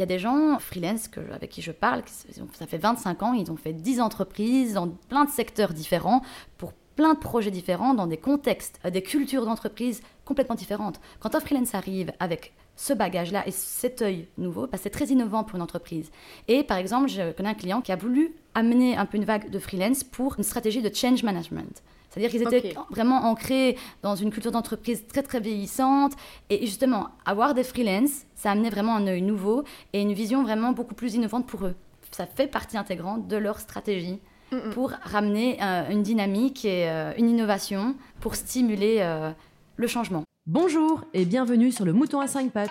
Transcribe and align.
Il 0.00 0.04
y 0.04 0.04
a 0.04 0.06
des 0.06 0.18
gens 0.18 0.58
freelance 0.58 1.10
avec 1.30 1.50
qui 1.50 1.60
je 1.60 1.72
parle, 1.72 2.02
ça 2.54 2.66
fait 2.66 2.78
25 2.78 3.22
ans, 3.22 3.34
ils 3.34 3.52
ont 3.52 3.56
fait 3.56 3.74
10 3.74 4.00
entreprises 4.00 4.72
dans 4.72 4.88
plein 4.88 5.26
de 5.26 5.30
secteurs 5.30 5.74
différents 5.74 6.22
pour 6.56 6.72
plein 6.96 7.12
de 7.12 7.18
projets 7.18 7.50
différents 7.50 7.92
dans 7.92 8.06
des 8.06 8.16
contextes, 8.16 8.80
des 8.90 9.02
cultures 9.02 9.44
d'entreprise 9.44 10.00
complètement 10.24 10.54
différentes. 10.54 11.02
Quand 11.18 11.34
un 11.34 11.40
freelance 11.40 11.74
arrive 11.74 12.14
avec 12.18 12.54
ce 12.76 12.94
bagage-là 12.94 13.46
et 13.46 13.50
cet 13.50 14.00
œil 14.00 14.26
nouveau, 14.38 14.66
bah, 14.66 14.78
c'est 14.80 14.88
très 14.88 15.08
innovant 15.08 15.44
pour 15.44 15.56
une 15.56 15.62
entreprise. 15.62 16.10
Et 16.48 16.62
par 16.62 16.78
exemple, 16.78 17.10
je 17.10 17.32
connais 17.32 17.50
un 17.50 17.54
client 17.54 17.82
qui 17.82 17.92
a 17.92 17.96
voulu 17.96 18.34
amener 18.54 18.96
un 18.96 19.04
peu 19.04 19.18
une 19.18 19.26
vague 19.26 19.50
de 19.50 19.58
freelance 19.58 20.02
pour 20.02 20.36
une 20.38 20.44
stratégie 20.44 20.80
de 20.80 20.94
change 20.94 21.24
management. 21.24 21.82
C'est-à-dire 22.10 22.30
qu'ils 22.30 22.42
étaient 22.42 22.74
vraiment 22.90 23.24
ancrés 23.24 23.76
dans 24.02 24.16
une 24.16 24.30
culture 24.30 24.50
d'entreprise 24.50 25.06
très 25.06 25.22
très 25.22 25.40
vieillissante. 25.40 26.12
Et 26.50 26.66
justement, 26.66 27.08
avoir 27.24 27.54
des 27.54 27.62
freelance, 27.62 28.24
ça 28.34 28.50
amenait 28.50 28.70
vraiment 28.70 28.96
un 28.96 29.06
œil 29.06 29.22
nouveau 29.22 29.62
et 29.92 30.02
une 30.02 30.12
vision 30.12 30.42
vraiment 30.42 30.72
beaucoup 30.72 30.94
plus 30.94 31.14
innovante 31.14 31.46
pour 31.46 31.66
eux. 31.66 31.74
Ça 32.10 32.26
fait 32.26 32.48
partie 32.48 32.76
intégrante 32.76 33.28
de 33.28 33.36
leur 33.36 33.60
stratégie 33.60 34.18
pour 34.72 34.90
ramener 35.02 35.58
euh, 35.62 35.88
une 35.90 36.02
dynamique 36.02 36.64
et 36.64 36.88
euh, 36.88 37.12
une 37.16 37.30
innovation 37.30 37.94
pour 38.20 38.34
stimuler 38.34 38.96
euh, 39.00 39.30
le 39.76 39.86
changement. 39.86 40.24
Bonjour 40.46 41.04
et 41.14 41.24
bienvenue 41.24 41.70
sur 41.70 41.84
le 41.84 41.92
Mouton 41.92 42.20
à 42.20 42.26
5 42.26 42.50
pattes, 42.50 42.70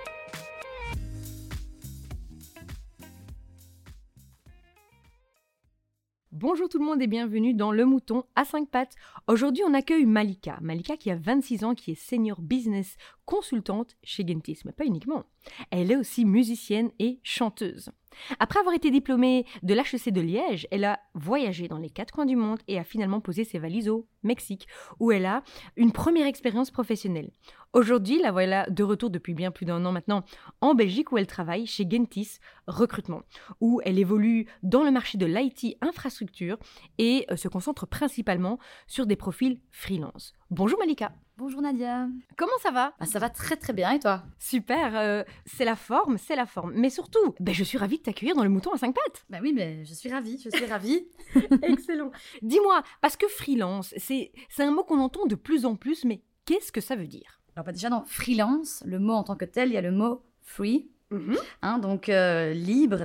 Bonjour 6.41 6.67
tout 6.67 6.79
le 6.79 6.85
monde 6.85 7.03
et 7.03 7.05
bienvenue 7.05 7.53
dans 7.53 7.71
Le 7.71 7.85
Mouton 7.85 8.23
à 8.35 8.45
5 8.45 8.67
pattes. 8.67 8.95
Aujourd'hui, 9.27 9.61
on 9.63 9.75
accueille 9.75 10.07
Malika. 10.07 10.57
Malika 10.59 10.97
qui 10.97 11.11
a 11.11 11.15
26 11.15 11.63
ans, 11.63 11.75
qui 11.75 11.91
est 11.91 11.93
senior 11.93 12.41
business 12.41 12.97
consultante 13.25 13.95
chez 14.03 14.25
Gentis, 14.27 14.57
mais 14.65 14.71
pas 14.71 14.85
uniquement. 14.85 15.25
Elle 15.69 15.91
est 15.91 15.95
aussi 15.95 16.25
musicienne 16.25 16.89
et 16.97 17.19
chanteuse. 17.21 17.91
Après 18.39 18.59
avoir 18.59 18.73
été 18.73 18.89
diplômée 18.89 19.45
de 19.61 19.75
l'HEC 19.75 20.11
de 20.11 20.19
Liège, 20.19 20.67
elle 20.71 20.83
a 20.83 20.99
voyagé 21.13 21.67
dans 21.67 21.77
les 21.77 21.91
quatre 21.91 22.11
coins 22.11 22.25
du 22.25 22.35
monde 22.35 22.59
et 22.67 22.79
a 22.79 22.83
finalement 22.83 23.21
posé 23.21 23.43
ses 23.43 23.59
valises 23.59 23.87
au 23.87 24.07
Mexique, 24.23 24.67
où 24.99 25.11
elle 25.11 25.27
a 25.27 25.43
une 25.75 25.91
première 25.91 26.25
expérience 26.25 26.71
professionnelle. 26.71 27.29
Aujourd'hui, 27.73 28.19
la 28.19 28.33
voilà 28.33 28.69
de 28.69 28.83
retour 28.83 29.09
depuis 29.09 29.33
bien 29.33 29.49
plus 29.49 29.65
d'un 29.65 29.85
an 29.85 29.93
maintenant 29.93 30.25
en 30.59 30.75
Belgique, 30.75 31.13
où 31.13 31.17
elle 31.17 31.25
travaille 31.25 31.65
chez 31.65 31.87
Gentis 31.89 32.39
Recrutement, 32.67 33.21
où 33.61 33.79
elle 33.85 33.97
évolue 33.97 34.45
dans 34.61 34.83
le 34.83 34.91
marché 34.91 35.17
de 35.17 35.25
l'IT 35.25 35.77
infrastructure 35.79 36.57
et 36.97 37.25
euh, 37.31 37.37
se 37.37 37.47
concentre 37.47 37.87
principalement 37.87 38.59
sur 38.87 39.05
des 39.05 39.15
profils 39.15 39.61
freelance. 39.71 40.33
Bonjour 40.49 40.77
Malika. 40.79 41.13
Bonjour 41.37 41.61
Nadia. 41.61 42.09
Comment 42.35 42.57
ça 42.61 42.71
va? 42.71 42.93
Bah, 42.99 43.05
Ça 43.05 43.19
va 43.19 43.29
très 43.29 43.55
très 43.55 43.71
bien 43.71 43.91
et 43.91 43.99
toi? 43.99 44.23
Super, 44.37 44.97
euh, 44.97 45.23
c'est 45.45 45.63
la 45.63 45.77
forme, 45.77 46.17
c'est 46.17 46.35
la 46.35 46.45
forme. 46.45 46.73
Mais 46.75 46.89
surtout, 46.89 47.35
bah, 47.39 47.53
je 47.53 47.63
suis 47.63 47.77
ravie 47.77 47.99
de 47.99 48.03
t'accueillir 48.03 48.35
dans 48.35 48.43
le 48.43 48.49
mouton 48.49 48.73
à 48.73 48.77
cinq 48.77 48.93
pattes. 48.93 49.25
Bah 49.29 49.39
oui, 49.41 49.53
mais 49.53 49.85
je 49.85 49.93
suis 49.93 50.11
ravie, 50.11 50.37
je 50.43 50.49
suis 50.49 50.65
ravie. 50.65 51.07
Excellent. 51.63 52.11
Dis-moi, 52.41 52.83
parce 52.99 53.15
que 53.15 53.29
freelance, 53.29 53.93
c'est 53.95 54.33
un 54.59 54.71
mot 54.71 54.83
qu'on 54.83 54.99
entend 54.99 55.25
de 55.25 55.35
plus 55.35 55.65
en 55.65 55.77
plus, 55.77 56.03
mais 56.03 56.21
qu'est-ce 56.45 56.73
que 56.73 56.81
ça 56.81 56.97
veut 56.97 57.07
dire? 57.07 57.40
Alors 57.55 57.65
bah, 57.65 57.71
déjà 57.71 57.89
dans 57.89 58.03
freelance, 58.03 58.83
le 58.85 58.99
mot 58.99 59.13
en 59.13 59.23
tant 59.23 59.35
que 59.35 59.45
tel, 59.45 59.69
il 59.69 59.73
y 59.73 59.77
a 59.77 59.81
le 59.81 59.91
mot 59.91 60.21
free, 60.41 60.89
mhm. 61.11 61.37
Hein, 61.61 61.79
donc 61.79 62.09
euh, 62.09 62.53
libre, 62.53 62.99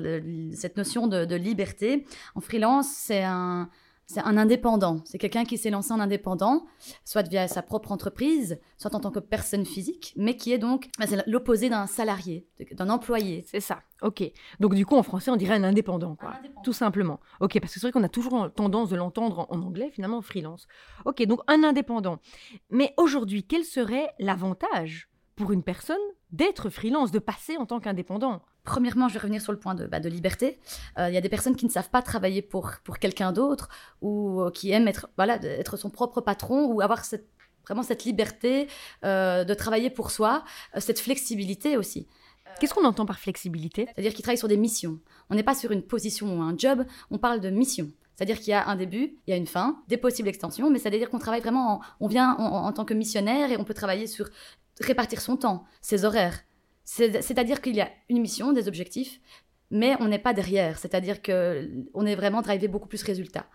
cette 0.55 0.77
notion 0.77 1.07
de, 1.07 1.25
de, 1.25 1.37
liberté. 1.37 2.07
En 2.35 2.41
freelance, 2.41 2.89
c'est 2.89 3.25
un, 3.25 3.69
c'est 4.07 4.21
un 4.21 4.37
indépendant. 4.37 5.01
C'est 5.05 5.19
quelqu'un 5.19 5.45
qui 5.45 5.59
s'est 5.59 5.71
lancé 5.71 5.93
en 5.93 5.99
indépendant, 5.99 6.65
soit 7.05 7.29
via 7.29 7.49
sa 7.49 7.63
propre 7.63 7.91
entreprise, 7.91 8.59
soit 8.79 8.95
en 8.95 9.01
tant 9.01 9.11
que 9.11 9.19
personne 9.19 9.67
physique, 9.67 10.15
mais 10.17 10.37
qui 10.37 10.53
est 10.53 10.59
donc 10.59 10.89
bah, 10.99 11.07
l'opposé 11.27 11.69
d'un 11.69 11.87
salarié, 11.87 12.47
d'un 12.73 12.89
employé. 12.89 13.45
C'est 13.49 13.61
ça. 13.61 13.83
Ok. 14.03 14.23
Donc 14.61 14.75
du 14.75 14.87
coup, 14.87 14.97
en 14.97 15.03
français, 15.03 15.31
on 15.31 15.37
dirait 15.37 15.57
un 15.57 15.65
indépendant, 15.65 16.15
quoi. 16.15 16.35
Tout 16.63 16.73
simplement. 16.73 17.21
Ok, 17.41 17.59
parce 17.61 17.75
que 17.75 17.81
c'est 17.81 17.87
vrai 17.87 17.93
qu'on 17.93 18.05
a 18.05 18.09
toujours 18.09 18.53
tendance 18.53 18.91
de 18.91 18.97
l'entendre 18.97 19.47
en, 19.51 19.61
anglais, 19.61 19.91
finalement, 19.93 20.23
freelance. 20.23 20.69
Ok, 21.05 21.25
donc 21.25 21.41
un 21.49 21.65
indépendant. 21.65 22.21
Mais 22.71 22.95
aujourd'hui, 22.97 23.43
quel 23.43 23.65
serait 23.65 24.15
l'avantage 24.21 25.09
pour 25.35 25.53
une 25.53 25.65
personne 25.65 25.97
d'être 26.31 26.71
freelance, 26.71 27.11
de 27.11 27.19
passer 27.19 27.57
en 27.57 27.67
tant 27.67 27.81
qu'indépendant? 27.81 28.43
Premièrement, 28.67 29.09
je 29.09 29.15
vais 29.15 29.21
revenir 29.21 29.41
sur 29.41 29.53
le 29.53 29.59
point 29.59 29.75
de, 29.75 29.87
bah, 29.87 30.01
liberté. 30.01 30.59
Euh, 30.99 31.09
il 31.09 31.15
y 31.15 31.17
a 31.17 31.21
des 31.21 31.29
personnes 31.29 31.57
qui 31.57 31.65
ne 31.65 31.71
savent 31.71 31.89
pas 31.89 32.03
travailler 32.03 32.43
pour, 32.43 32.73
pour 32.85 32.99
quelqu'un 32.99 33.33
d'autre 33.33 33.69
ou 34.03 34.43
euh, 34.43 34.51
qui 34.51 34.73
aiment 34.73 34.89
être, 34.89 35.09
voilà, 35.17 35.37
être 35.43 35.77
son 35.77 35.89
propre 35.89 36.21
patron 36.21 36.67
ou 36.67 36.81
avoir 36.81 37.05
cette, 37.05 37.29
vraiment 37.65 37.85
cette 37.85 38.05
liberté 38.05 38.67
euh, 39.05 39.45
de 39.45 39.55
travailler 39.55 39.89
pour 39.89 40.11
soi, 40.11 40.45
cette 40.79 40.99
flexibilité 40.99 41.77
aussi. 41.77 42.09
Qu'est-ce 42.59 42.75
qu'on 42.75 42.85
entend 42.85 43.07
par 43.07 43.19
flexibilité? 43.19 43.87
C'est-à-dire 43.95 44.13
qu'ils 44.15 44.23
travaillent 44.23 44.39
sur 44.39 44.49
des 44.49 44.57
missions. 44.57 44.99
On 45.31 45.37
n'est 45.37 45.43
pas 45.43 45.55
sur 45.55 45.71
une 45.71 45.83
position 45.83 46.39
ou 46.39 46.43
un 46.43 46.57
job, 46.59 46.85
on 47.11 47.19
parle 47.19 47.41
de 47.41 47.51
mission. 47.51 47.91
C'est-à-dire 48.17 48.39
qu'il 48.39 48.49
y 48.49 48.55
a 48.55 48.67
un 48.67 48.77
début, 48.77 49.19
il 49.27 49.31
y 49.31 49.33
a 49.33 49.37
une 49.37 49.47
fin, 49.47 49.83
des 49.89 49.99
possibles 49.99 50.29
extensions, 50.29 50.71
mais 50.71 50.79
c'est-à-dire 50.79 51.11
qu'on 51.11 51.19
travaille 51.19 51.43
vraiment, 51.43 51.83
on 52.01 52.09
vient 52.09 52.35
en, 52.39 52.73
tant 52.73 52.85
que 52.85 52.95
missionnaire 52.95 53.51
et 53.53 53.59
on 53.59 53.65
peut 53.65 53.75
travailler 53.75 54.07
sur 54.07 54.29
répartir 54.81 55.21
son 55.21 55.37
temps, 55.37 55.65
ses 55.83 56.05
horaires. 56.05 56.41
C'est-à-dire 56.87 57.61
qu'il 57.61 57.75
y 57.75 57.81
a 57.81 57.91
une 58.09 58.21
mission, 58.21 58.53
des 58.53 58.69
objectifs, 58.69 59.21
mais 59.71 59.97
on 59.99 60.07
n'est 60.07 60.21
pas 60.21 60.33
derrière. 60.33 60.79
C'est-à-dire 60.79 61.21
qu'on 61.21 62.07
est 62.07 62.15
vraiment 62.15 62.41
drivé 62.43 62.69
beaucoup 62.69 62.87
plus 62.87 63.03
résultat. 63.03 63.47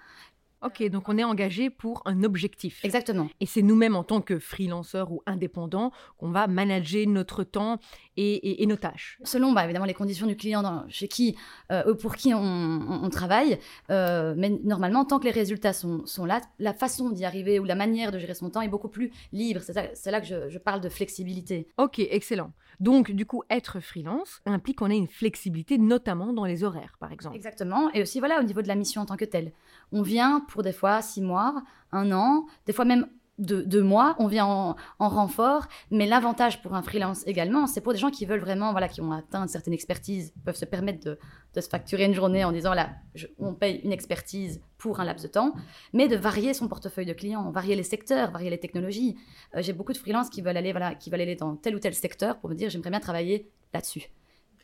Ok, 0.64 0.84
donc 0.90 1.10
on 1.10 1.18
est 1.18 1.24
engagé 1.24 1.70
pour 1.70 2.04
un 2.06 2.24
objectif. 2.24 2.86
Exactement. 2.86 3.28
Et 3.40 3.46
c'est 3.46 3.64
nous-mêmes 3.64 3.96
en 3.96 4.04
tant 4.04 4.22
que 4.22 4.38
freelanceurs 4.38 5.12
ou 5.12 5.24
indépendants 5.26 5.92
qu'on 6.18 6.30
va 6.30 6.46
manager 6.48 7.08
notre 7.08 7.44
temps 7.44 7.80
et, 8.16 8.66
nos 8.68 8.76
tâches. 8.76 9.18
Selon 9.24 9.54
bah, 9.54 9.64
évidemment 9.64 9.86
les 9.86 9.96
conditions 9.96 10.28
du 10.28 10.36
client 10.36 10.86
chez 10.88 11.08
qui 11.08 11.36
euh, 11.72 11.92
ou 11.92 11.96
pour 11.96 12.16
qui 12.16 12.34
on, 12.34 13.10
travaille, 13.10 13.58
euh, 13.90 14.36
mais 14.38 14.50
normalement 14.64 15.04
tant 15.04 15.20
que 15.20 15.26
les 15.26 15.32
résultats 15.32 15.74
sont, 15.74 16.26
là, 16.26 16.42
la 16.60 16.74
façon 16.74 17.10
d'y 17.10 17.26
arriver 17.26 17.60
ou 17.60 17.64
la 17.64 17.76
manière 17.76 18.12
de 18.12 18.20
gérer 18.20 18.36
son 18.36 18.50
temps 18.50 18.62
est 18.62 18.68
beaucoup 18.68 18.90
plus 18.90 19.12
libre. 19.34 19.62
C'est 19.62 20.12
là 20.12 20.22
que 20.22 20.28
je, 20.28 20.50
je 20.50 20.60
parle 20.60 20.82
de 20.82 20.90
flexibilité. 20.90 21.68
Ok, 21.78 22.00
excellent. 22.00 22.52
Donc 22.80 23.12
du 23.12 23.26
coup, 23.26 23.44
être 23.50 23.80
freelance 23.80 24.42
implique 24.46 24.80
qu'on 24.80 24.90
ait 24.90 24.98
une 24.98 25.08
flexibilité, 25.08 25.78
notamment 25.78 26.34
dans 26.34 26.46
les 26.46 26.64
horaires, 26.64 26.96
par 27.00 27.12
exemple. 27.12 27.36
Exactement. 27.36 27.92
Et 27.94 28.02
aussi 28.02 28.20
voilà 28.20 28.40
au 28.40 28.44
niveau 28.44 28.62
de 28.62 28.68
la 28.68 28.76
mission 28.76 29.02
en 29.02 29.06
tant 29.06 29.18
que 29.18 29.26
telle. 29.26 29.52
On 29.92 30.02
vient 30.02 30.44
pour 30.52 30.64
des 30.64 30.74
fois 30.74 31.02
six 31.02 31.22
mois, 31.22 31.64
un 31.92 32.12
an, 32.12 32.46
des 32.66 32.74
fois 32.74 32.86
même 32.86 33.08
deux, 33.42 33.82
mois, 33.82 34.16
on 34.20 34.28
vient 34.28 34.46
en, 34.46 34.76
renfort. 35.00 35.66
Mais 35.90 36.06
l'avantage 36.06 36.62
pour 36.62 36.76
un 36.76 36.84
freelance 36.84 37.26
également, 37.26 37.66
c'est 37.66 37.82
pour 37.82 37.94
des 37.94 37.98
gens 37.98 38.12
qui 38.12 38.26
veulent 38.26 38.40
vraiment, 38.40 38.72
voilà, 38.72 38.88
qui 38.88 39.02
ont 39.02 39.12
atteint 39.12 39.42
une 39.42 39.48
certaine 39.48 39.74
expertise, 39.74 40.34
peuvent 40.46 40.56
se 40.56 40.66
permettre 40.66 41.04
de, 41.04 41.18
se 41.60 41.68
facturer 41.68 42.06
une 42.06 42.14
journée 42.14 42.44
en 42.44 42.52
disant, 42.52 42.74
là, 42.74 42.92
on 43.40 43.56
paye 43.56 43.78
une 43.84 43.92
expertise 43.92 44.62
pour 44.78 45.00
un 45.00 45.06
laps 45.06 45.24
de 45.24 45.32
temps, 45.32 45.54
mais 45.94 46.08
de 46.08 46.16
varier 46.16 46.54
son 46.54 46.68
portefeuille 46.68 47.06
de 47.06 47.14
clients, 47.14 47.50
varier 47.52 47.76
les 47.76 47.84
secteurs, 47.84 48.32
varier 48.32 48.50
les 48.50 48.60
technologies. 48.60 49.18
Euh, 49.56 49.62
j'ai 49.62 49.74
beaucoup 49.74 49.94
de 49.94 49.98
freelances 49.98 50.30
qui 50.30 50.42
veulent 50.42 50.58
aller, 50.58 50.72
voilà, 50.72 50.94
qui 50.94 51.10
veulent 51.10 51.22
aller 51.22 51.36
dans 51.36 51.56
tel 51.56 51.76
ou 51.76 51.80
tel 51.80 51.96
secteur 51.96 52.40
pour 52.40 52.50
me 52.50 52.56
dire, 52.56 52.70
j'aimerais 52.70 52.92
bien 52.92 53.00
travailler 53.00 53.50
là-dessus. 53.74 54.04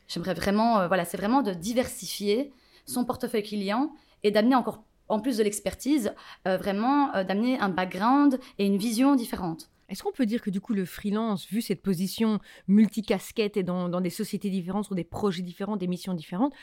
J'aimerais 0.07 0.35
vraiment, 0.35 0.81
euh, 0.81 0.87
voilà, 0.87 1.03
c'est 1.03 1.17
vraiment 1.17 1.41
de 1.41 1.53
diversifier 1.53 2.53
son 2.85 3.05
portefeuille 3.05 3.43
client 3.43 3.91
et 4.23 4.31
d'amener 4.31 4.55
encore 4.55 4.83
en 5.09 5.19
plus 5.19 5.38
de 5.38 5.44
l'expertise, 5.44 6.13
euh, 6.47 6.57
vraiment 6.57 7.13
euh, 7.15 7.24
d'amener 7.24 7.59
un 7.59 7.69
background 7.69 8.39
et 8.57 8.65
une 8.65 8.77
vision 8.77 9.15
différente. 9.15 9.69
Est-ce 9.89 10.04
qu'on 10.04 10.12
peut 10.12 10.25
dire 10.25 10.42
que 10.42 10.50
du 10.50 10.59
coup 10.59 10.74
le 10.74 10.86
freelance, 10.86 11.48
vu 11.48 11.62
cette 11.62 11.81
position 11.81 12.39
multicasquette 12.68 13.56
et 13.56 13.63
dans, 13.63 14.01
des 14.01 14.09
sociétés 14.09 14.50
différentes, 14.50 14.86
sur 14.86 14.95
des 14.95 15.06
projets 15.06 15.44
différents, 15.44 15.77
des 15.77 15.88
missions 15.88 16.13
différentes, 16.13 16.54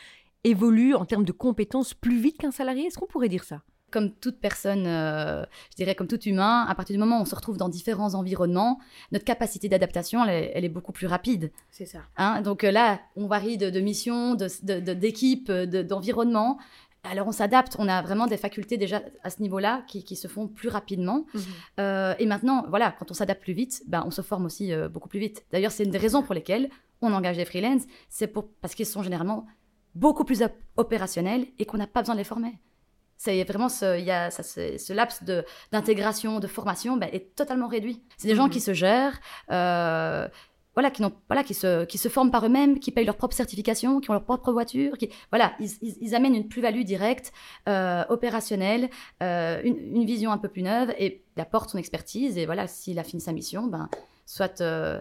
évolue 0.45 0.95
en 0.95 1.07
termes 1.07 1.25
de 1.25 1.33
compétences 1.33 1.95
plus 1.95 2.21
vite 2.21 2.37
qu'un 2.37 2.51
salarié? 2.51 2.87
Est-ce 2.87 2.99
qu'on 2.99 3.07
pourrait 3.07 3.31
dire 3.31 3.45
ça? 3.45 3.63
Comme 3.91 4.13
toute 4.13 4.41
personne, 4.41 4.87
euh, 4.87 5.45
je 5.71 5.77
dirais 5.77 5.95
comme 5.95 6.09
tout 6.09 6.21
humain, 6.21 6.67
à 6.69 6.75
partir 6.75 6.95
du 6.95 7.01
moment 7.01 7.19
où 7.19 7.23
on 7.23 7.25
se 7.25 7.35
retrouve 7.35 7.57
dans 7.57 7.69
différents 7.69 8.15
environnements, 8.15 8.79
notre 9.13 9.25
capacité 9.25 9.69
d'adaptation, 9.69 10.25
elle, 10.25 10.65
est 10.65 10.69
beaucoup 10.69 10.93
plus 10.93 11.07
rapide. 11.07 11.51
C'est 11.71 11.87
ça. 11.87 12.01
Hein 12.17 12.43
donc 12.43 12.63
là, 12.63 13.01
on 13.17 13.27
varie 13.27 13.57
de, 13.57 13.71
de 13.71 13.81
mission, 13.81 14.35
d'équipe, 14.35 15.51
d'environnement. 15.51 16.59
Alors 17.05 17.29
on 17.29 17.33
s'adapte, 17.33 17.77
on 17.79 17.89
a 17.89 18.03
vraiment 18.03 18.27
des 18.27 18.37
facultés 18.37 18.77
déjà 18.77 19.03
à 19.23 19.31
ce 19.31 19.43
niveau-là 19.43 19.83
qui, 19.87 20.17
se 20.17 20.29
font 20.29 20.49
plus 20.49 20.69
rapidement. 20.69 21.27
Mhm. 21.35 21.43
Euh, 21.81 22.15
et 22.19 22.27
maintenant, 22.27 22.65
voilà, 22.69 22.95
quand 22.99 23.11
on 23.11 23.15
s'adapte 23.15 23.43
plus 23.43 23.53
vite, 23.53 23.83
ben, 23.87 24.03
on 24.07 24.11
se 24.11 24.23
forme 24.23 24.47
aussi 24.47 24.73
euh, 24.73 24.89
beaucoup 24.89 25.09
plus 25.09 25.19
vite. 25.21 25.45
D'ailleurs, 25.53 25.73
c'est 25.73 25.85
une 25.85 25.91
des 25.91 25.99
raisons 25.99 26.23
pour 26.23 26.35
lesquelles 26.35 26.71
on 27.03 27.13
engage 27.13 27.37
des 27.37 27.45
freelances, 27.45 27.83
c'est 28.09 28.33
parce 28.61 28.75
qu'ils 28.75 28.87
sont 28.87 29.03
généralement 29.03 29.47
beaucoup 29.95 30.25
plus 30.25 30.43
opérationnels 30.77 31.47
et 31.59 31.67
qu'on 31.67 31.77
n'a 31.77 31.87
pas 31.87 32.01
besoin 32.01 32.15
de 32.15 32.21
les 32.21 32.25
former. 32.25 32.59
C'est 33.17 33.45
vraiment 33.45 33.69
ce, 33.69 34.01
y 34.01 34.11
a, 34.11 34.31
ça, 34.31 34.43
ce, 34.43 34.93
laps 34.93 35.23
d'intégration, 35.73 36.41
de, 36.41 36.47
formation 36.47 36.97
ben, 36.97 37.09
est 37.13 37.35
totalement 37.37 37.69
réduit. 37.69 38.03
C'est 38.17 38.29
des 38.29 38.35
gens 38.35 38.47
Mhm. 38.47 38.51
qui 38.51 38.61
se 38.61 38.73
gèrent, 38.75 39.21
euh, 39.51 40.29
voilà, 40.75 40.91
qui, 40.91 41.03
voilà 41.29 41.45
qui, 41.45 41.55
se, 41.55 41.85
qui 41.85 41.99
se 41.99 42.09
forment 42.09 42.31
par 42.31 42.45
eux-mêmes, 42.45 42.79
qui 42.79 42.91
payent 42.91 43.05
leur 43.05 43.17
propre 43.17 43.35
certification, 43.35 44.01
qui 44.01 44.11
ont 44.11 44.13
leur 44.13 44.25
propre 44.25 44.53
voiture. 44.53 44.99
Qui, 44.99 45.09
voilà, 45.31 45.55
ils, 45.61 45.71
ils- 46.01 46.15
amènent 46.15 46.35
une 46.35 46.49
plus-value 46.49 46.83
directe, 46.83 47.33
euh, 47.69 48.05
opérationnelle, 48.09 48.91
euh, 49.23 49.61
une, 49.65 50.05
vision 50.05 50.33
un 50.33 50.39
peu 50.39 50.49
plus 50.49 50.63
neuve 50.63 50.95
et 50.99 51.23
il 51.37 51.41
apporte 51.41 51.71
son 51.71 51.79
expertise. 51.79 52.37
Et 52.39 52.47
voilà, 52.47 52.67
s'il 52.67 52.99
a 52.99 53.05
fini 53.05 53.23
sa 53.23 53.33
mission, 53.33 53.67
ben, 53.67 53.89
soit 54.27 54.61
euh, 54.61 55.01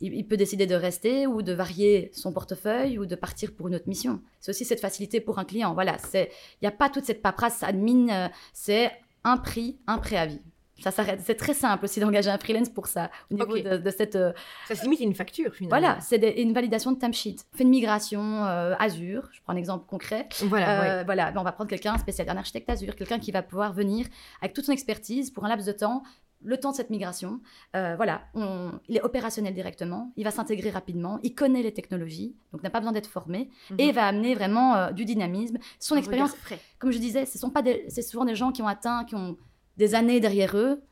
il, 0.00 0.26
peut 0.26 0.36
décider 0.36 0.66
de 0.66 0.74
rester 0.74 1.26
ou 1.26 1.42
de 1.42 1.52
varier 1.52 2.10
son 2.12 2.32
portefeuille 2.32 2.98
ou 2.98 3.06
de 3.06 3.14
partir 3.14 3.54
pour 3.54 3.68
une 3.68 3.74
autre 3.74 3.88
mission. 3.88 4.20
C'est 4.40 4.50
aussi 4.50 4.64
cette 4.64 4.80
facilité 4.80 5.20
pour 5.20 5.38
un 5.38 5.44
client. 5.44 5.72
Voilà, 5.74 5.96
il 6.14 6.28
n'y 6.60 6.68
a 6.68 6.72
pas 6.72 6.88
toute 6.88 7.04
cette 7.04 7.22
paperasse 7.22 7.62
admin, 7.62 8.30
c'est 8.52 8.90
un 9.24 9.36
prix, 9.36 9.78
un 9.86 9.98
préavis. 9.98 10.40
Ça 10.82 10.90
s'arrête. 10.90 11.20
C'est 11.24 11.34
très 11.36 11.54
simple 11.54 11.84
aussi 11.84 12.00
d'engager 12.00 12.30
un 12.30 12.38
freelance 12.38 12.68
pour 12.68 12.86
ça, 12.86 13.10
au 13.30 13.34
niveau 13.34 13.56
de, 13.58 13.76
de 13.76 13.90
cette. 13.90 14.16
euh, 14.16 14.32
Ça 14.68 14.74
se 14.74 14.82
limite 14.82 15.00
à 15.00 15.04
une 15.04 15.14
facture 15.14 15.54
finalement. 15.54 15.78
voilà, 15.78 16.00
c'est 16.00 16.16
une 16.42 16.52
validation 16.52 16.92
de 16.92 16.98
timesheet. 16.98 17.36
On 17.52 17.56
fait 17.56 17.64
une 17.64 17.70
migration 17.70 18.44
euh, 18.46 18.74
Azure, 18.78 19.28
je 19.32 19.40
prends 19.42 19.52
un 19.52 19.56
exemple 19.56 19.86
concret. 19.86 20.28
Voilà, 20.42 20.80
ouais. 20.80 20.90
Euh, 20.90 21.02
Voilà, 21.04 21.30
ben, 21.30 21.40
on 21.40 21.44
va 21.44 21.52
prendre 21.52 21.70
quelqu'un 21.70 21.96
spécial, 21.98 22.28
un 22.28 22.36
architecte 22.36 22.68
Azure, 22.70 22.96
quelqu'un 22.96 23.18
qui 23.18 23.30
va 23.32 23.42
pouvoir 23.42 23.72
venir 23.72 24.06
avec 24.40 24.54
toute 24.54 24.64
son 24.64 24.72
expertise 24.72 25.30
pour 25.30 25.44
un 25.44 25.48
laps 25.48 25.66
de 25.66 25.72
temps, 25.72 26.02
le 26.44 26.56
temps 26.58 26.72
de 26.72 26.76
cette 26.76 26.90
migration. 26.90 27.40
Euh, 27.76 27.94
voilà, 27.96 28.22
on- 28.34 28.72
il 28.88 28.96
est 28.96 29.02
opérationnel 29.02 29.54
directement, 29.54 30.12
il 30.16 30.24
va 30.24 30.32
s'intégrer 30.32 30.70
rapidement, 30.70 31.20
il 31.22 31.34
connaît 31.36 31.62
les 31.62 31.72
technologies, 31.72 32.34
donc 32.52 32.64
n'a 32.64 32.70
pas 32.70 32.80
besoin 32.80 32.90
d'être 32.92 33.06
formé, 33.06 33.48
et 33.78 33.88
Mhm. 33.88 33.92
va 33.94 34.06
amener 34.08 34.34
vraiment 34.34 34.74
euh, 34.74 34.90
du 34.90 35.04
dynamisme. 35.04 35.58
Son 35.78 35.94
expérience, 35.96 36.32
comme 36.80 36.90
je 36.90 36.98
disais, 36.98 37.26
ce 37.26 37.38
sont 37.38 37.50
pas 37.50 37.62
des- 37.62 37.84
c'est 37.88 38.02
souvent 38.02 38.24
des 38.24 38.34
gens 38.34 38.50
qui 38.50 38.60
ont 38.60 38.66
atteint, 38.66 39.04
qui 39.04 39.14
ont 39.14 39.36
des 39.76 39.94
années 39.94 40.20
derrière 40.20 40.56
eux 40.56 40.82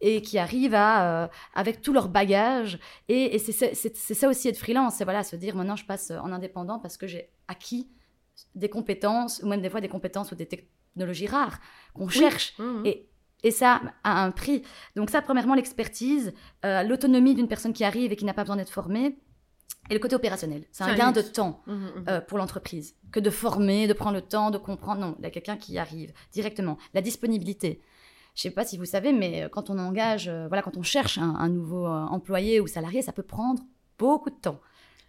et 0.00 0.20
qui 0.20 0.38
arrivent 0.38 0.74
à, 0.74 1.24
euh, 1.24 1.28
avec 1.54 1.80
tout 1.80 1.92
leur 1.92 2.08
bagage. 2.08 2.78
Et, 3.08 3.34
et 3.34 3.38
c'est 3.38 4.14
ça 4.14 4.28
aussi 4.28 4.48
être 4.48 4.58
freelance, 4.58 4.96
c'est 4.96 5.04
voilà, 5.04 5.22
se 5.22 5.36
dire 5.36 5.56
maintenant 5.56 5.76
je 5.76 5.86
passe 5.86 6.10
en 6.10 6.32
indépendant 6.32 6.78
parce 6.78 6.96
que 6.96 7.06
j'ai 7.06 7.30
acquis 7.48 7.88
des 8.54 8.68
compétences, 8.68 9.40
ou 9.42 9.48
même 9.48 9.62
des 9.62 9.70
fois 9.70 9.80
des 9.80 9.88
compétences 9.88 10.32
ou 10.32 10.34
des 10.34 10.46
technologies 10.46 11.26
rares 11.26 11.58
qu'on 11.94 12.08
cherche. 12.08 12.58
Mhm. 12.58 12.82
Et, 12.84 13.08
et 13.42 13.50
ça 13.50 13.80
a 14.02 14.24
un 14.24 14.30
prix. 14.30 14.62
Donc 14.96 15.10
ça, 15.10 15.22
premièrement, 15.22 15.54
l'expertise, 15.54 16.32
euh, 16.64 16.82
l'autonomie 16.82 17.34
d'une 17.34 17.48
personne 17.48 17.72
qui 17.72 17.84
arrive 17.84 18.12
et 18.12 18.16
qui 18.16 18.24
n'a 18.24 18.34
pas 18.34 18.42
besoin 18.42 18.56
d'être 18.56 18.70
formée, 18.70 19.18
et 19.88 19.94
le 19.94 20.00
côté 20.00 20.16
opérationnel. 20.16 20.64
C'est 20.72 20.84
un 20.84 20.94
gain 20.94 21.12
de 21.12 21.20
temps 21.20 21.62
mhm. 21.66 22.04
euh, 22.08 22.20
pour 22.20 22.38
l'entreprise 22.38 22.96
que 23.12 23.20
de 23.20 23.30
former, 23.30 23.86
de 23.86 23.92
prendre 23.92 24.16
le 24.16 24.22
temps, 24.22 24.50
de 24.50 24.58
comprendre. 24.58 25.00
Non, 25.00 25.14
il 25.18 25.22
y 25.22 25.26
a 25.26 25.30
quelqu'un 25.30 25.56
qui 25.56 25.78
arrive 25.78 26.12
directement. 26.32 26.76
La 26.92 27.02
disponibilité. 27.02 27.80
Je 28.36 28.42
sais 28.42 28.50
pas 28.50 28.64
si 28.66 28.76
vous 28.76 28.84
savez, 28.84 29.12
mais 29.12 29.44
euh, 29.44 29.48
quand 29.48 29.70
on 29.70 29.78
engage, 29.78 30.28
euh, 30.28 30.46
voilà, 30.46 30.62
quand 30.62 30.76
on 30.76 30.82
cherche 30.82 31.16
un, 31.16 31.34
un 31.36 31.48
nouveau 31.48 31.86
euh, 31.86 32.04
employé 32.10 32.60
ou 32.60 32.66
salarié, 32.66 33.00
ça 33.00 33.12
peut 33.12 33.22
prendre 33.22 33.62
beaucoup 33.98 34.30
de 34.30 34.36
temps. 34.36 34.60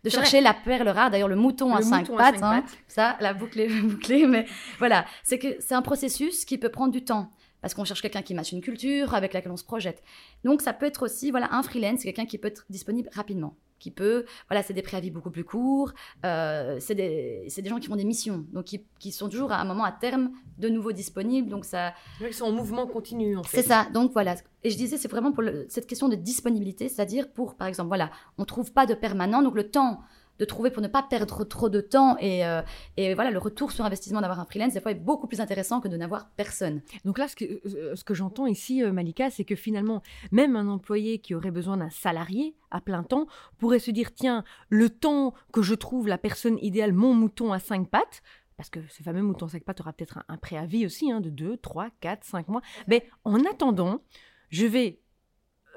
De 0.03 0.09
chercher 0.09 0.39
la 0.39 0.53
perle 0.53 0.87
rare, 0.87 1.11
d'ailleurs 1.11 1.27
le 1.27 1.35
mouton 1.35 1.75
à 1.75 1.81
cinq 1.81 2.09
à 2.09 2.13
hein, 2.13 2.41
pattes. 2.41 2.77
ça, 2.87 3.17
la 3.19 3.33
boucle 3.33 3.59
est 3.59 3.67
bouclée, 3.81 4.25
mais 4.25 4.45
voilà, 4.79 5.05
c'est 5.23 5.37
que 5.37 5.57
c'est 5.59 5.75
un 5.75 5.81
processus 5.81 6.45
qui 6.45 6.57
peut 6.57 6.69
prendre 6.69 6.93
du 6.93 7.03
temps 7.03 7.31
parce 7.61 7.73
qu'on 7.73 7.83
cherche 7.83 8.01
quelqu'un 8.01 8.21
qui 8.21 8.33
matche 8.33 8.53
une 8.53 8.61
culture 8.61 9.13
avec 9.13 9.33
laquelle 9.33 9.51
on 9.51 9.57
se 9.57 9.65
projette. 9.65 10.01
Donc 10.45 10.61
ça 10.61 10.71
peut 10.71 10.85
être 10.85 11.03
aussi, 11.03 11.31
voilà, 11.31 11.53
un 11.53 11.63
freelance, 11.63 12.03
quelqu'un 12.03 12.25
qui 12.25 12.37
peut 12.37 12.47
être 12.47 12.65
disponible 12.69 13.09
rapidement, 13.13 13.57
qui 13.79 13.91
peut, 13.91 14.25
voilà, 14.49 14.63
c'est 14.63 14.73
des 14.73 14.81
préavis 14.81 15.11
beaucoup 15.11 15.29
plus 15.31 15.43
courts, 15.43 15.93
euh, 16.25 16.77
c'est 16.79 16.95
des, 16.95 17.47
des 17.55 17.69
gens 17.69 17.79
qui 17.79 17.87
font 17.87 17.95
des 17.95 18.05
missions, 18.05 18.45
donc 18.53 18.65
qui, 18.65 18.83
qui 18.99 19.11
sont 19.11 19.29
toujours 19.29 19.51
à 19.51 19.59
un 19.61 19.65
moment 19.65 19.83
à 19.83 19.91
terme 19.91 20.31
de 20.57 20.69
nouveau 20.69 20.91
disponibles, 20.91 21.49
donc 21.49 21.65
ça, 21.65 21.93
Ils 22.21 22.33
sont 22.33 22.45
en 22.45 22.51
mouvement 22.51 22.87
continu 22.87 23.37
en 23.37 23.43
fait. 23.43 23.57
c'est 23.61 23.67
ça, 23.67 23.87
donc 23.93 24.11
voilà. 24.13 24.35
Et 24.63 24.69
je 24.71 24.77
disais, 24.77 24.97
c'est 24.97 25.07
vraiment 25.07 25.31
pour 25.31 25.43
le- 25.43 25.65
cette 25.69 25.87
question 25.87 26.09
de 26.09 26.15
disponibilité, 26.15 26.89
c'est-à-dire 26.89 27.29
pour, 27.31 27.55
par 27.55 27.67
exemple, 27.67 27.87
voilà, 27.89 28.09
on 28.37 28.45
trouve 28.45 28.71
pas 28.73 28.85
de 28.85 28.93
permanent, 28.95 29.41
donc 29.41 29.55
le 29.55 29.69
temps 29.69 29.99
de 30.39 30.45
trouver 30.45 30.71
pour 30.71 30.81
ne 30.81 30.87
pas 30.87 31.03
perdre 31.03 31.43
trop 31.43 31.69
de 31.69 31.81
temps 31.81 32.17
et, 32.19 32.45
euh, 32.45 32.61
et 32.95 33.13
voilà, 33.13 33.31
le 33.31 33.39
retour 33.39 33.71
sur 33.71 33.85
investissement 33.85 34.21
d'avoir 34.21 34.39
un 34.39 34.45
freelance, 34.45 34.73
des 34.73 34.81
fois, 34.81 34.91
est 34.91 34.95
beaucoup 34.95 35.27
plus 35.27 35.41
intéressant 35.41 35.81
que 35.81 35.87
de 35.87 35.97
n'avoir 35.97 36.29
personne. 36.31 36.81
Donc 37.05 37.17
là, 37.17 37.27
ce 37.27 37.35
que, 37.35 37.45
euh, 37.45 37.95
ce 37.95 38.03
que 38.03 38.13
j'entends 38.13 38.47
ici, 38.47 38.83
euh, 38.83 38.91
Malika, 38.91 39.29
c'est 39.29 39.45
que 39.45 39.55
finalement, 39.55 40.01
même 40.31 40.55
un 40.55 40.67
employé 40.67 41.19
qui 41.19 41.35
aurait 41.35 41.51
besoin 41.51 41.77
d'un 41.77 41.89
salarié 41.89 42.55
à 42.71 42.81
plein 42.81 43.03
temps 43.03 43.27
pourrait 43.57 43.79
se 43.79 43.91
dire, 43.91 44.13
tiens, 44.13 44.43
le 44.69 44.89
temps 44.89 45.33
que 45.53 45.61
je 45.61 45.75
trouve 45.75 46.07
la 46.07 46.17
personne 46.17 46.57
idéale, 46.61 46.93
mon 46.93 47.13
mouton 47.13 47.53
à 47.53 47.59
cinq 47.59 47.89
pattes, 47.89 48.21
parce 48.57 48.69
que 48.69 48.79
ce 48.89 49.03
fameux 49.03 49.21
mouton 49.21 49.45
à 49.45 49.49
cinq 49.49 49.63
pattes 49.63 49.81
aura 49.81 49.93
peut-être 49.93 50.17
un, 50.17 50.23
un 50.29 50.37
préavis 50.37 50.85
aussi 50.85 51.11
hein, 51.11 51.21
de 51.21 51.29
2, 51.29 51.57
3, 51.57 51.89
4, 52.01 52.23
5 52.23 52.47
mois. 52.47 52.61
Mais 52.87 53.07
en 53.23 53.39
attendant, 53.45 54.01
je 54.49 54.65
vais 54.65 54.99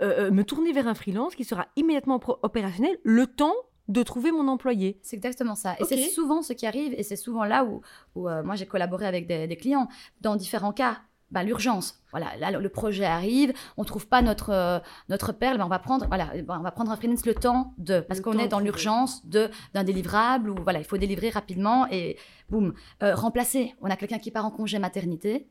euh, 0.02 0.30
me 0.30 0.44
tourner 0.44 0.72
vers 0.72 0.88
un 0.88 0.94
freelance 0.94 1.34
qui 1.34 1.44
sera 1.44 1.66
immédiatement 1.76 2.20
opérationnel 2.42 2.98
le 3.02 3.26
temps 3.26 3.54
de 3.90 4.02
trouver 4.02 4.31
mon 4.32 4.46
employé. 4.48 4.98
C'est 5.02 5.16
exactement 5.16 5.54
ça. 5.56 5.75
Et 5.81 5.84
c'est 5.84 5.96
souvent 6.08 6.40
ce 6.42 6.52
qui 6.54 6.66
arrive, 6.66 6.92
et 6.96 7.02
c'est 7.02 7.16
souvent 7.16 7.44
là 7.44 7.64
où, 7.64 7.81
où, 8.14 8.28
euh, 8.28 8.42
moi 8.42 8.54
j'ai 8.54 8.66
collaboré 8.66 9.06
avec 9.06 9.26
des, 9.26 9.46
des 9.46 9.56
clients, 9.56 9.88
dans 10.20 10.37
différents 10.37 10.72
cas. 10.72 10.98
Ben, 11.32 11.44
l'urgence, 11.44 12.02
voilà, 12.10 12.37
là 12.38 12.50
le 12.50 12.69
projet 12.69 13.04
arrive, 13.04 13.52
on 13.76 13.84
trouve 13.84 14.08
pas 14.08 14.20
notre 14.20 14.50
euh, 14.50 14.81
notre 15.08 15.31
perle, 15.31 15.58
ben, 15.58 15.64
on 15.64 15.69
va 15.69 15.78
prendre 15.78 16.06
voilà, 16.08 16.26
ben, 16.42 16.56
on 16.58 16.62
va 16.64 16.72
prendre 16.72 16.90
un 16.90 16.96
freelance 16.96 17.25
le 17.25 17.37
temps 17.37 17.72
de 17.78 18.00
parce 18.00 18.20
qu'on 18.20 18.32
est 18.37 18.48
dans 18.48 18.58
l'urgence 18.58 19.25
de 19.26 19.48
d'un 19.72 19.84
délivrable 19.84 20.50
ou 20.50 20.56
voilà, 20.64 20.81
il 20.81 20.84
faut 20.84 20.98
délivrer 20.98 21.31
rapidement 21.31 21.87
et 21.88 22.16
boum, 22.48 22.75
Euh, 23.04 23.14
remplacer. 23.14 23.76
On 23.81 23.88
a 23.88 23.96
quelqu'un 23.96 24.19
qui 24.19 24.32
part 24.32 24.44
en 24.44 24.50
congé 24.50 24.81
maternité, 24.81 25.46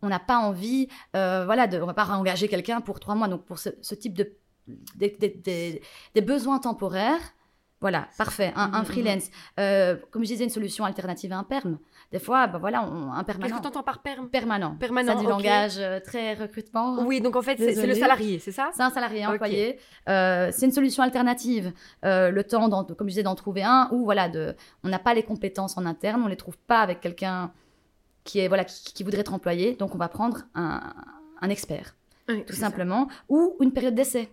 on 0.00 0.08
n'a 0.08 0.20
pas 0.20 0.38
envie, 0.38 0.86
euh, 1.16 1.44
voilà, 1.44 1.66
de, 1.66 1.80
on 1.80 1.86
va 1.86 1.94
pas 1.94 2.04
réengager 2.04 2.46
quelqu'un 2.46 2.80
pour 2.80 3.00
trois 3.00 3.16
mois. 3.16 3.26
Donc 3.26 3.44
pour 3.44 3.58
ce, 3.58 3.70
ce 3.82 3.96
type 3.96 4.14
de 4.14 4.32
des, 4.94 5.10
des- 5.18 5.40
des- 5.44 5.82
des 6.14 6.20
besoins 6.20 6.60
temporaires, 6.60 7.20
voilà, 7.80 8.08
parfait, 8.16 8.52
un, 8.56 8.72
un 8.72 8.78
Mhm, 8.80 8.84
freelance. 8.86 9.30
Euh, 9.60 9.96
comme 10.10 10.22
je 10.22 10.28
disais, 10.28 10.44
une 10.44 10.50
solution 10.50 10.84
alternative 10.84 11.32
à 11.32 11.38
un 11.38 11.44
perm. 11.44 11.78
Des 12.10 12.18
fois, 12.18 12.46
ben 12.46 12.58
voilà, 12.58 12.82
on, 12.84 13.12
un 13.12 13.16
Qu'est-ce 13.16 13.26
permanent. 13.26 13.56
que 13.56 13.62
tu 13.62 13.68
entends 13.68 13.82
par 13.82 14.00
perm? 14.00 14.28
Permanent. 14.30 14.76
Permanent, 14.76 15.14
Ça 15.14 15.20
du 15.20 15.26
langage 15.26 15.74
euh, 15.78 16.00
très 16.00 16.34
recrutement. 16.34 17.04
Oui, 17.04 17.20
donc 17.20 17.36
en 17.36 17.42
fait, 17.42 17.56
c'est 17.58 17.86
le 17.86 17.94
salarié, 17.94 18.38
c'est 18.38 18.52
ça? 18.52 18.70
C'est 18.74 18.82
un 18.82 18.90
salarié 18.90 19.26
employé. 19.26 19.78
Euh, 20.08 20.50
c'est 20.52 20.66
une 20.66 20.72
solution 20.72 21.02
alternative. 21.02 21.72
Le 22.02 22.42
temps, 22.42 22.68
comme 22.84 23.08
je 23.08 23.12
disais, 23.12 23.22
d'en 23.22 23.34
trouver 23.34 23.62
un 23.64 23.88
ou 23.92 24.04
voilà, 24.04 24.28
de, 24.28 24.54
on 24.84 24.88
n'a 24.88 24.98
pas 24.98 25.12
les 25.14 25.22
compétences 25.22 25.76
en 25.76 25.84
interne, 25.84 26.22
on 26.24 26.28
les 26.28 26.36
trouve 26.36 26.56
pas 26.56 26.80
avec 26.80 27.00
quelqu'un 27.00 27.52
qui 28.24 28.40
est 28.40 28.48
voilà 28.48 28.64
qui, 28.64 28.92
qui 28.94 29.04
voudrait 29.04 29.20
être 29.20 29.34
employé. 29.34 29.74
Donc 29.74 29.94
on 29.94 29.98
va 29.98 30.08
prendre 30.08 30.42
un, 30.54 30.80
un 31.42 31.50
expert, 31.50 31.94
Oui, 32.28 32.44
tout 32.44 32.54
ça. 32.54 32.60
simplement, 32.60 33.08
ou 33.28 33.54
une 33.60 33.72
période 33.72 33.94
d'essai. 33.94 34.30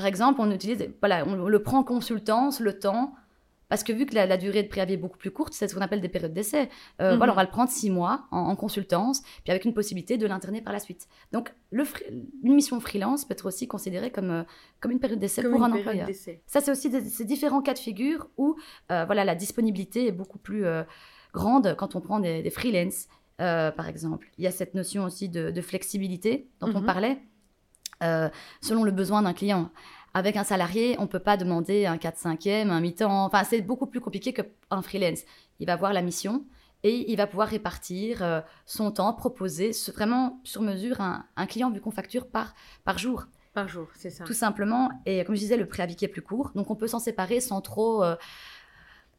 Par 0.00 0.06
exemple, 0.06 0.40
on 0.40 0.50
utilise, 0.50 0.88
voilà, 1.00 1.26
on, 1.26 1.34
le 1.46 1.62
prend 1.62 1.78
en 1.80 1.84
consultance 1.84 2.60
le 2.60 2.78
temps. 2.78 3.14
Parce 3.68 3.84
que 3.84 3.92
vu 3.92 4.04
que 4.04 4.16
la, 4.16 4.26
la 4.26 4.36
durée 4.36 4.64
de 4.64 4.68
préavis 4.68 4.94
est 4.94 4.96
beaucoup 4.96 5.16
plus 5.18 5.30
courte, 5.30 5.52
c'est 5.52 5.68
ce 5.68 5.74
qu'on 5.76 5.80
appelle 5.80 6.00
des 6.00 6.08
périodes 6.08 6.32
d'essai. 6.32 6.68
Euh, 7.00 7.12
Mhm. 7.12 7.18
Voilà, 7.18 7.32
on 7.34 7.36
va 7.36 7.44
le 7.44 7.50
prendre 7.50 7.70
six 7.70 7.88
mois 7.88 8.24
en, 8.32 8.38
en 8.40 8.56
consultance, 8.56 9.22
puis 9.44 9.52
avec 9.52 9.64
une 9.64 9.74
possibilité 9.74 10.16
de 10.18 10.26
l'interner 10.26 10.60
par 10.60 10.72
la 10.72 10.80
suite. 10.80 11.06
Donc, 11.30 11.52
le 11.70 11.84
une 12.42 12.54
mission 12.54 12.80
freelance 12.80 13.24
peut 13.24 13.32
être 13.34 13.46
aussi 13.46 13.68
considérée 13.68 14.10
comme, 14.10 14.30
euh, 14.30 14.42
comme 14.80 14.90
une 14.90 14.98
période 14.98 15.20
d'essai 15.20 15.42
pour 15.52 15.62
un 15.62 15.70
employeur. 15.78 16.06
Ça, 16.46 16.60
c'est 16.60 16.72
aussi 16.72 16.90
des, 16.90 17.02
ces 17.04 17.24
différents 17.24 17.62
cas 17.62 17.74
de 17.74 17.78
figure 17.78 18.26
où 18.38 18.56
euh, 18.90 19.04
voilà, 19.04 19.24
la 19.24 19.36
disponibilité 19.36 20.08
est 20.08 20.12
beaucoup 20.20 20.38
plus 20.38 20.64
grande 21.32 21.76
quand 21.78 21.94
on 21.94 22.00
prend 22.00 22.18
des, 22.18 22.42
des 22.42 22.50
freelances, 22.50 23.06
par 23.38 23.86
exemple. 23.88 24.30
Il 24.36 24.42
y 24.44 24.48
a 24.48 24.50
cette 24.50 24.74
notion 24.74 25.04
aussi 25.04 25.28
de, 25.28 25.52
de 25.52 25.60
flexibilité 25.60 26.48
dont 26.60 26.72
on 26.74 26.80
Mhm. 26.80 26.86
parlait, 26.86 27.18
selon 28.60 28.84
le 28.84 28.90
besoin 28.92 29.22
d'un 29.22 29.32
client. 29.34 29.70
Avec 30.12 30.36
un 30.36 30.42
salarié, 30.44 30.96
on 30.98 31.02
ne 31.02 31.06
peut 31.06 31.20
pas 31.20 31.36
demander 31.36 31.86
un 31.86 31.96
4-5e, 31.96 32.68
un 32.70 32.80
mi-temps. 32.80 33.26
Enfin, 33.26 33.44
c'est 33.44 33.60
beaucoup 33.62 33.86
plus 33.86 34.00
compliqué 34.00 34.32
qu'un 34.32 34.82
freelance. 34.82 35.20
Il 35.60 35.66
va 35.66 35.76
voir 35.76 35.92
la 35.92 36.02
mission 36.02 36.44
et 36.82 37.10
il 37.12 37.16
va 37.16 37.26
pouvoir 37.28 37.46
répartir 37.48 38.22
euh, 38.22 38.40
son 38.66 38.90
temps, 38.90 39.12
proposer 39.12 39.72
ce- 39.72 39.92
vraiment 39.92 40.40
sur 40.42 40.62
mesure 40.62 41.00
un, 41.00 41.24
un 41.36 41.46
client 41.46 41.70
vu 41.70 41.80
qu'on 41.80 41.90
facture 41.92 42.26
par, 42.26 42.54
par 42.84 42.98
jour 42.98 43.26
Par 43.54 43.68
jour, 43.68 43.86
c'est 43.94 44.10
ça. 44.10 44.24
tout 44.24 44.32
simplement. 44.32 44.88
Et 45.06 45.22
comme 45.24 45.36
je 45.36 45.40
disais, 45.40 45.56
le 45.58 45.66
préavis 45.68 45.94
qui 45.94 46.04
est 46.06 46.08
plus 46.08 46.22
court, 46.22 46.50
donc 46.56 46.70
on 46.70 46.74
peut 46.76 46.88
s'en 46.88 46.98
séparer 46.98 47.40
sans 47.40 47.60
trop, 47.60 48.02
euh, 48.02 48.16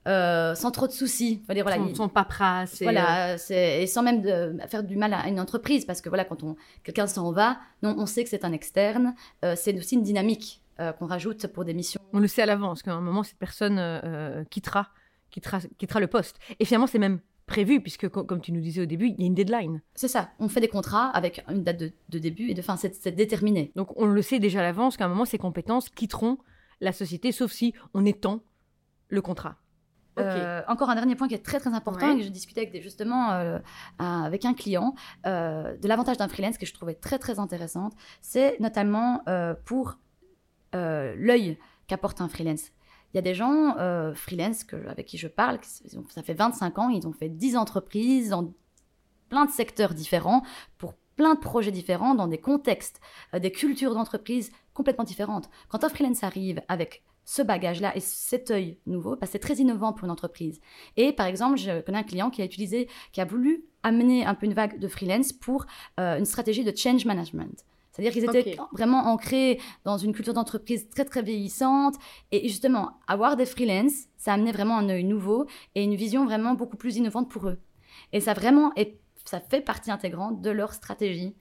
euh, 0.07 0.55
sans 0.55 0.71
trop 0.71 0.87
de 0.87 0.91
soucis. 0.91 1.41
Voilà, 1.45 1.77
il- 1.77 1.95
son 1.95 2.09
paperasse. 2.09 2.81
et, 2.81 2.85
euh, 2.87 2.91
voilà, 2.91 3.37
c'est- 3.37 3.83
et 3.83 3.87
sans 3.87 4.01
même 4.03 4.21
de 4.21 4.57
faire 4.67 4.83
du 4.83 4.95
mal 4.97 5.13
à 5.13 5.27
une 5.27 5.39
entreprise, 5.39 5.85
parce 5.85 6.01
que 6.01 6.09
voilà, 6.09 6.25
quand 6.25 6.43
on 6.43 6.55
quelqu'un 6.83 7.07
s'en 7.07 7.31
va, 7.31 7.59
non, 7.83 7.95
on 7.97 8.05
sait 8.05 8.23
que 8.23 8.29
c'est 8.29 8.45
un 8.45 8.51
externe. 8.53 9.13
euh, 9.45 9.53
c'est 9.55 9.77
aussi 9.77 9.95
une 9.95 10.03
dynamique 10.03 10.61
euh, 10.79 10.91
qu'on 10.93 11.05
rajoute 11.05 11.45
pour 11.47 11.63
des 11.65 11.73
missions. 11.75 12.01
On 12.13 12.19
le 12.19 12.27
sait 12.27 12.41
à 12.41 12.45
l'avance 12.47 12.81
qu'à 12.81 12.93
un 12.93 13.01
moment, 13.01 13.21
cette 13.23 13.37
personne 13.37 13.77
euh, 13.77 13.99
euh, 14.03 14.43
quittera, 14.49 14.89
quittera, 15.29 15.59
quittera 15.77 15.99
le 15.99 16.07
poste. 16.07 16.37
Et 16.59 16.65
finalement, 16.65 16.87
c'est 16.87 16.97
même 16.97 17.19
prévu, 17.45 17.81
puisque, 17.81 18.07
co- 18.09 18.23
comme 18.23 18.41
tu 18.41 18.51
nous 18.51 18.61
disais 18.61 18.81
au 18.81 18.85
début, 18.85 19.07
il 19.09 19.19
y 19.19 19.23
a 19.23 19.27
une 19.27 19.35
deadline. 19.35 19.81
C'est 19.93 20.07
ça. 20.07 20.29
On 20.39 20.47
fait 20.49 20.61
des 20.61 20.69
contrats 20.69 21.09
avec 21.09 21.43
une 21.49 21.63
date 21.63 21.77
de, 21.77 21.91
de 22.09 22.17
début 22.19 22.49
et 22.49 22.53
de 22.55 22.61
fin. 22.61 22.77
C'est 22.77 23.11
déterminé. 23.11 23.71
Donc, 23.75 23.89
on 23.97 24.05
le 24.05 24.21
sait 24.23 24.39
déjà 24.39 24.59
à 24.59 24.63
l'avance 24.63 24.97
qu'à 24.97 25.05
un 25.05 25.09
moment, 25.09 25.25
ces 25.25 25.37
compétences 25.37 25.89
quitteront 25.89 26.37
la 26.79 26.93
société, 26.93 27.31
sauf 27.31 27.51
si 27.51 27.73
on 27.93 28.05
étend 28.05 28.41
le 29.09 29.21
contrat. 29.21 29.57
Euh, 30.19 30.61
encore 30.67 30.89
un 30.89 30.95
dernier 30.95 31.15
point 31.15 31.27
qui 31.27 31.35
est 31.35 31.45
très 31.45 31.59
très 31.59 31.73
important 31.73 32.11
et 32.11 32.17
que 32.17 32.23
je 32.23 32.29
discutais 32.29 32.61
avec 32.61 32.73
des, 32.73 32.81
justement 32.81 33.31
euh, 33.31 33.59
avec 33.97 34.43
un 34.43 34.53
client 34.53 34.93
euh, 35.25 35.77
de 35.77 35.87
l'avantage 35.87 36.17
d'un 36.17 36.27
freelance 36.27 36.57
que 36.57 36.65
je 36.65 36.73
trouvais 36.73 36.95
très 36.95 37.17
très 37.17 37.39
intéressante, 37.39 37.93
c'est 38.21 38.59
notamment 38.59 39.23
pour 39.65 39.97
l'œil 40.73 41.57
qu'apporte 41.87 42.21
un 42.21 42.27
freelance. 42.27 42.71
Il 43.13 43.17
y 43.17 43.19
a 43.19 43.21
des 43.21 43.35
gens 43.35 43.75
freelance 44.15 44.63
que, 44.63 44.87
avec 44.87 45.05
qui 45.05 45.17
je 45.17 45.27
parle, 45.27 45.59
ça 46.09 46.23
fait 46.23 46.33
25 46.33 46.79
ans, 46.79 46.89
ils 46.89 47.07
ont 47.07 47.13
fait 47.13 47.29
10 47.29 47.57
entreprises 47.57 48.29
dans 48.29 48.53
plein 49.29 49.45
de 49.45 49.51
secteurs 49.51 49.93
différents 49.93 50.43
pour 50.77 50.93
plein 51.15 51.35
de 51.35 51.39
projets 51.39 51.71
différents 51.71 52.15
dans 52.15 52.27
des 52.27 52.37
contextes, 52.37 52.99
des 53.37 53.51
cultures 53.51 53.93
d'entreprise 53.93 54.51
complètement 54.73 55.03
différentes. 55.03 55.49
Quand 55.69 55.83
un 55.83 55.89
freelance 55.89 56.23
arrive 56.23 56.61
avec 56.67 57.03
ce 57.25 57.41
bagage-là 57.41 57.95
et 57.95 57.99
cet 57.99 58.51
œil 58.51 58.77
nouveau, 58.85 59.15
bah, 59.15 59.27
c'est 59.29 59.39
très 59.39 59.55
innovant 59.55 59.93
pour 59.93 60.05
une 60.05 60.11
entreprise. 60.11 60.59
Et 60.97 61.13
par 61.13 61.27
exemple, 61.27 61.57
je 61.57 61.81
connais 61.81 61.99
un 61.99 62.03
client 62.03 62.29
qui 62.29 62.41
a 62.41 62.45
utilisé, 62.45 62.87
qui 63.11 63.21
a 63.21 63.25
voulu 63.25 63.65
amener 63.83 64.25
un 64.25 64.35
peu 64.35 64.45
une 64.45 64.53
vague 64.53 64.79
de 64.79 64.87
freelance 64.87 65.33
pour 65.33 65.65
euh, 65.99 66.17
une 66.17 66.25
stratégie 66.25 66.63
de 66.63 66.75
change 66.75 67.05
management. 67.05 67.65
C'est-à-dire 67.91 68.13
qu'ils 68.13 68.23
étaient 68.23 68.57
vraiment 68.71 69.07
ancrés 69.07 69.59
dans 69.83 69.97
une 69.97 70.13
culture 70.13 70.33
d'entreprise 70.33 70.87
très 70.89 71.03
très 71.03 71.21
vieillissante. 71.21 71.95
Et 72.31 72.47
justement, 72.47 72.99
avoir 73.07 73.35
des 73.35 73.45
freelance, 73.45 74.05
ça 74.17 74.33
amenait 74.33 74.53
vraiment 74.53 74.77
un 74.77 74.89
œil 74.89 75.03
nouveau 75.03 75.45
et 75.75 75.83
une 75.83 75.95
vision 75.95 76.25
vraiment 76.25 76.53
beaucoup 76.53 76.77
plus 76.77 76.97
innovante 76.97 77.29
pour 77.29 77.49
eux. 77.49 77.59
Et 78.13 78.21
ça 78.21 78.33
vraiment, 78.33 78.71
et 78.77 78.97
ça 79.25 79.41
fait 79.41 79.61
partie 79.61 79.91
intégrante 79.91 80.41
de 80.41 80.49
leur 80.49 80.73
stratégie 80.73 81.35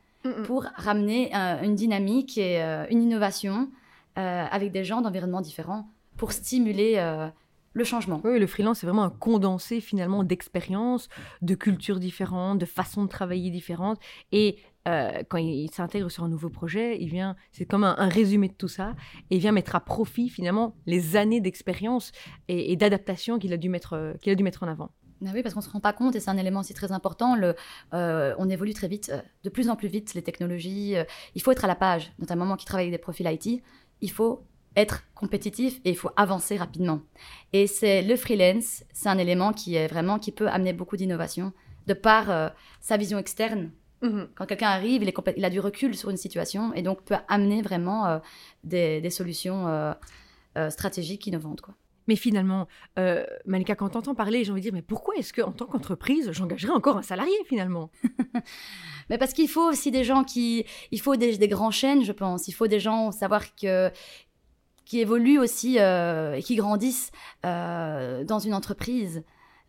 pour 0.44 0.66
ramener 0.76 1.34
euh, 1.34 1.62
une 1.62 1.74
dynamique 1.74 2.36
et 2.36 2.62
euh, 2.62 2.84
une 2.90 3.02
innovation 3.02 3.70
euh, 4.18 4.44
avec 4.50 4.72
des 4.72 4.84
gens 4.84 5.02
d'environnements 5.02 5.40
différents 5.40 5.88
pour 6.16 6.32
stimuler 6.32 6.94
euh, 6.96 7.28
le 7.74 7.84
changement. 7.84 8.20
Oui, 8.24 8.40
le 8.40 8.46
freelance, 8.48 8.80
c'est 8.80 8.86
vraiment 8.86 9.04
un 9.04 9.10
condensé 9.10 9.80
finalement 9.80 10.24
d'expériences, 10.24 11.08
de 11.42 11.54
cultures 11.54 12.00
différentes, 12.00 12.58
de 12.58 12.66
façons 12.66 13.04
de 13.04 13.08
travailler 13.08 13.50
différentes. 13.50 14.00
Et 14.32 14.58
euh, 14.88 15.22
quand 15.28 15.38
il 15.38 15.70
s'intègre 15.70 16.10
sur 16.10 16.24
un 16.24 16.28
nouveau 16.28 16.50
projet, 16.50 17.00
il 17.00 17.08
vient, 17.08 17.36
c'est 17.52 17.66
comme 17.66 17.84
un, 17.84 18.08
résumé 18.08 18.48
de 18.48 18.54
tout 18.54 18.66
ça, 18.66 18.96
et 19.30 19.36
il 19.36 19.40
vient 19.40 19.52
mettre 19.52 19.76
à 19.76 19.80
profit 19.80 20.28
finalement 20.28 20.74
les 20.86 21.14
années 21.14 21.40
d'expérience 21.40 22.10
et, 22.48 22.74
d'adaptation 22.74 23.38
qu'il 23.38 23.52
a 23.52 23.56
dû 23.56 23.68
mettre, 23.68 24.16
qu'il 24.20 24.32
a 24.32 24.34
dû 24.34 24.42
mettre 24.42 24.64
en 24.64 24.68
avant. 24.68 24.90
Ah 25.24 25.30
oui, 25.32 25.42
parce 25.42 25.54
qu'on 25.54 25.60
ne 25.60 25.64
se 25.64 25.70
rend 25.70 25.80
pas 25.80 25.92
compte, 25.92 26.16
et 26.16 26.20
c'est 26.20 26.30
un 26.30 26.38
élément 26.38 26.60
aussi 26.60 26.74
très 26.74 26.90
important, 26.90 27.36
le, 27.36 27.54
on 27.92 28.48
évolue 28.48 28.74
très 28.74 28.88
vite, 28.88 29.12
de 29.44 29.50
plus 29.50 29.68
en 29.68 29.76
plus 29.76 29.88
vite, 29.88 30.14
les 30.14 30.22
technologies. 30.22 30.96
il 31.36 31.42
faut 31.42 31.52
être 31.52 31.64
à 31.64 31.68
la 31.68 31.76
page, 31.76 32.12
notamment 32.18 32.46
moi 32.46 32.56
qui 32.56 32.64
travaille 32.64 32.86
avec 32.86 32.94
des 32.94 33.02
profils 33.02 33.30
IT 33.30 33.62
il 34.00 34.10
faut 34.10 34.44
être 34.76 35.04
compétitif 35.14 35.80
et 35.84 35.90
il 35.90 35.96
faut 35.96 36.10
avancer 36.16 36.56
rapidement. 36.56 37.00
Et 37.52 37.66
c'est 37.66 38.02
le 38.02 38.16
freelance, 38.16 38.84
c'est 38.92 39.08
un 39.08 39.18
élément 39.18 39.52
qui 39.52 39.74
est 39.74 39.88
vraiment 39.88 40.18
qui 40.18 40.32
peut 40.32 40.48
amener 40.48 40.72
beaucoup 40.72 40.96
d'innovation 40.96 41.52
de 41.86 41.94
par 41.94 42.30
euh, 42.30 42.48
sa 42.80 42.96
vision 42.96 43.18
externe. 43.18 43.70
Mhm. 44.02 44.28
Quand 44.34 44.46
quelqu'un 44.46 44.68
arrive, 44.68 45.02
il, 45.02 45.12
il, 45.36 45.44
a 45.44 45.50
du 45.50 45.60
recul 45.60 45.96
sur 45.96 46.10
une 46.10 46.16
situation 46.16 46.72
et 46.74 46.82
donc 46.82 47.02
peut 47.02 47.16
amener 47.28 47.62
vraiment 47.62 48.06
euh, 48.06 48.18
des, 48.64 49.10
solutions 49.10 49.66
euh, 49.66 50.70
stratégiques 50.70 51.26
innovantes. 51.26 51.60
Quoi. 51.60 51.74
Mais 52.10 52.16
finalement, 52.16 52.66
euh, 52.98 53.24
Malika, 53.46 53.76
quand 53.76 53.90
t'entends 53.90 54.16
parler, 54.16 54.42
j'ai 54.42 54.50
envie 54.50 54.62
de 54.62 54.64
dire, 54.64 54.72
mais 54.72 54.82
pourquoi 54.82 55.14
est-ce 55.14 55.32
qu'en 55.32 55.52
tant 55.52 55.66
qu'entreprise, 55.66 56.32
j'engagerais 56.32 56.72
encore 56.72 56.96
un 56.96 57.02
salarié 57.02 57.36
finalement? 57.46 57.92
Mais 59.10 59.16
parce 59.16 59.32
qu'il 59.32 59.48
faut 59.48 59.70
aussi 59.70 59.92
des 59.92 60.02
gens 60.02 60.24
qui... 60.24 60.64
Il 60.90 61.00
faut 61.00 61.14
des, 61.14 61.36
grands 61.46 61.70
chaînes, 61.70 62.02
je 62.02 62.10
pense. 62.10 62.48
Il 62.48 62.52
faut 62.52 62.66
des 62.66 62.80
gens, 62.80 63.12
savoir 63.12 63.54
que 63.54 63.92
qui 64.84 64.98
évoluent 64.98 65.38
aussi 65.38 65.78
euh, 65.78 66.34
et 66.34 66.42
qui 66.42 66.56
grandissent 66.56 67.12
euh, 67.46 68.24
dans 68.24 68.40
une 68.40 68.54
entreprise. 68.54 69.22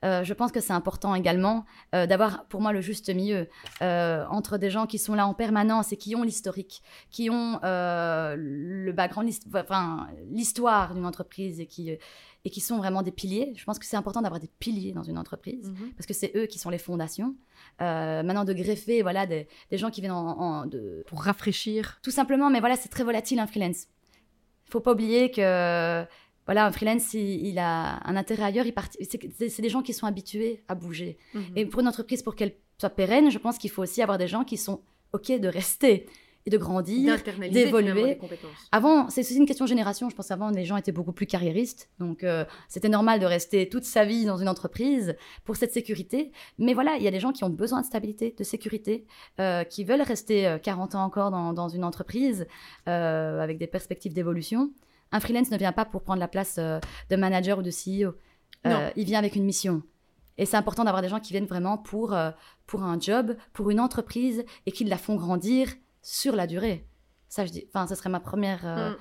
Euh, 0.04 0.24
je 0.24 0.34
pense 0.34 0.52
que 0.52 0.60
c'est 0.60 0.74
important 0.74 1.14
également 1.14 1.64
d'avoir 1.94 2.48
pour 2.48 2.60
moi 2.60 2.74
le 2.74 2.82
juste 2.82 3.14
milieu 3.14 3.48
entre 3.82 4.58
des 4.58 4.72
gens 4.72 4.88
qui 4.88 4.98
sont 4.98 5.14
là 5.14 5.28
en 5.28 5.36
permanence 5.36 5.94
et 5.94 5.98
qui 5.98 6.16
ont 6.16 6.24
l'historique, 6.24 6.82
qui 7.12 7.30
ont 7.30 7.60
le 7.62 8.92
background, 8.94 9.32
enfin 9.54 10.08
l'histoire 10.32 10.96
d'une 10.96 11.06
entreprise 11.06 11.60
et 11.60 11.68
qui 11.68 11.96
et 12.44 12.50
qui 12.50 12.60
sont 12.60 12.78
vraiment 12.78 13.02
des 13.04 13.12
piliers. 13.12 13.54
Je 13.56 13.64
pense 13.66 13.78
que 13.78 13.86
c'est 13.86 13.98
important 13.98 14.22
d'avoir 14.22 14.40
des 14.40 14.50
piliers 14.60 14.94
dans 14.94 15.04
une 15.04 15.18
entreprise 15.18 15.70
mhm. 15.70 15.92
parce 15.96 16.06
que 16.06 16.14
c'est 16.14 16.32
eux 16.36 16.46
qui 16.46 16.60
sont 16.60 16.70
les 16.70 16.78
fondations. 16.78 17.36
maintenant 17.80 18.46
de 18.46 18.54
greffer 18.54 19.02
voilà 19.02 19.26
des, 19.26 19.48
gens 19.72 19.92
qui 19.92 20.02
viennent 20.02 20.12
en, 20.12 20.66
de 20.66 21.04
pour 21.08 21.22
rafraîchir. 21.22 22.00
Tout 22.02 22.12
simplement, 22.12 22.50
mais 22.50 22.60
voilà 22.60 22.76
c'est 22.76 22.90
très 22.90 23.04
volatile 23.04 23.40
un 23.40 23.48
freelance. 23.48 23.88
Il 24.68 24.72
faut 24.72 24.80
pas 24.80 24.94
oublier 24.94 25.32
que 25.32 26.06
voilà, 26.46 26.66
un 26.66 26.72
freelance, 26.72 27.14
il, 27.14 27.58
a 27.60 28.06
un 28.08 28.16
intérêt 28.16 28.44
ailleurs. 28.44 28.66
C'est 29.00 29.62
des 29.62 29.70
gens 29.70 29.82
qui 29.82 29.94
sont 29.94 30.06
habitués 30.06 30.64
à 30.68 30.76
bouger. 30.76 31.18
Mhm. 31.34 31.44
Et 31.56 31.66
pour 31.66 31.82
une 31.82 31.88
entreprise, 31.88 32.24
pour 32.24 32.36
qu'elle 32.36 32.54
soit 32.78 32.90
pérenne, 32.90 33.30
je 33.30 33.38
pense 33.38 33.58
qu'il 33.58 33.70
faut 33.70 33.84
aussi 33.84 34.02
avoir 34.02 34.18
des 34.18 34.28
gens 34.28 34.44
qui 34.44 34.58
sont 34.58 34.82
OK 35.14 35.32
de 35.32 35.48
rester 35.48 36.08
et 36.46 36.50
de 36.50 36.58
grandir, 36.58 37.18
d'évoluer. 37.52 38.20
Avant, 38.72 39.10
c'est 39.10 39.22
aussi 39.22 39.38
une 39.38 39.46
question 39.46 39.66
de 39.66 39.70
génération. 39.70 40.10
Je 40.10 40.16
pense 40.16 40.28
qu'avant, 40.28 40.50
les 40.50 40.66
gens 40.66 40.78
étaient 40.78 40.92
beaucoup 40.92 41.12
plus 41.12 41.28
carriéristes. 41.28 41.90
Donc, 42.00 42.24
euh, 42.24 42.46
c'était 42.68 42.90
normal 42.90 43.20
de 43.20 43.26
rester 43.26 43.70
toute 43.70 43.84
sa 43.84 44.06
vie 44.06 44.26
dans 44.26 44.38
une 44.38 44.50
entreprise 44.50 45.16
pour 45.44 45.56
cette 45.56 45.72
sécurité. 45.72 46.32
Mais 46.58 46.74
voilà, 46.74 46.96
il 46.98 47.04
y 47.04 47.08
a 47.08 47.12
des 47.12 47.20
gens 47.20 47.32
qui 47.32 47.44
ont 47.44 47.50
besoin 47.50 47.82
de 47.82 47.86
stabilité, 47.86 48.34
de 48.38 48.44
sécurité, 48.44 49.06
euh, 49.40 49.64
qui 49.64 49.84
veulent 49.84 50.02
rester 50.02 50.58
40 50.64 50.96
euh, 50.96 50.98
ans 50.98 51.04
encore 51.04 51.32
dans, 51.32 51.54
dans 51.54 51.70
une 51.70 51.84
entreprise 51.84 52.48
avec 52.86 53.58
des 53.58 53.68
perspectives 53.68 54.14
d'évolution. 54.14 54.72
Un 55.12 55.20
freelance 55.20 55.52
ne 55.52 55.58
vient 55.58 55.74
pas 55.74 55.86
pour 55.86 56.02
prendre 56.02 56.20
la 56.20 56.28
place 56.28 56.58
de 56.58 57.16
manager 57.16 57.60
ou 57.60 57.62
de 57.62 57.70
CEO. 57.70 58.16
Il 58.96 59.06
vient 59.06 59.20
avec 59.20 59.36
une 59.36 59.44
mission. 59.44 59.84
Et 60.38 60.46
c'est 60.46 60.58
important 60.58 60.84
d'avoir 60.84 61.02
des 61.02 61.10
gens 61.10 61.20
qui 61.20 61.34
viennent 61.34 61.46
vraiment 61.46 61.78
pour, 61.78 62.18
pour 62.66 62.84
un 62.84 63.00
job, 63.00 63.36
pour 63.54 63.70
une 63.70 63.80
entreprise, 63.80 64.44
et 64.66 64.72
qui 64.72 64.86
la 64.86 64.98
font 64.98 65.16
grandir 65.16 65.68
sur 66.02 66.36
la 66.36 66.48
durée. 66.48 66.88
Ça, 67.30 67.46
je 67.46 67.52
dis, 67.52 67.66
enfin, 67.74 67.88
ce 67.88 67.96
serait 67.96 68.10
ma 68.10 68.20
première 68.20 68.66
mm. 68.66 68.96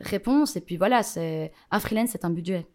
réponse. 0.00 0.56
Et 0.56 0.60
puis 0.60 0.76
voilà, 0.76 1.02
c'est 1.02 1.52
un 1.70 1.80
freelance, 1.80 2.10
c'est 2.10 2.24
un 2.24 2.30
budget. 2.30 2.66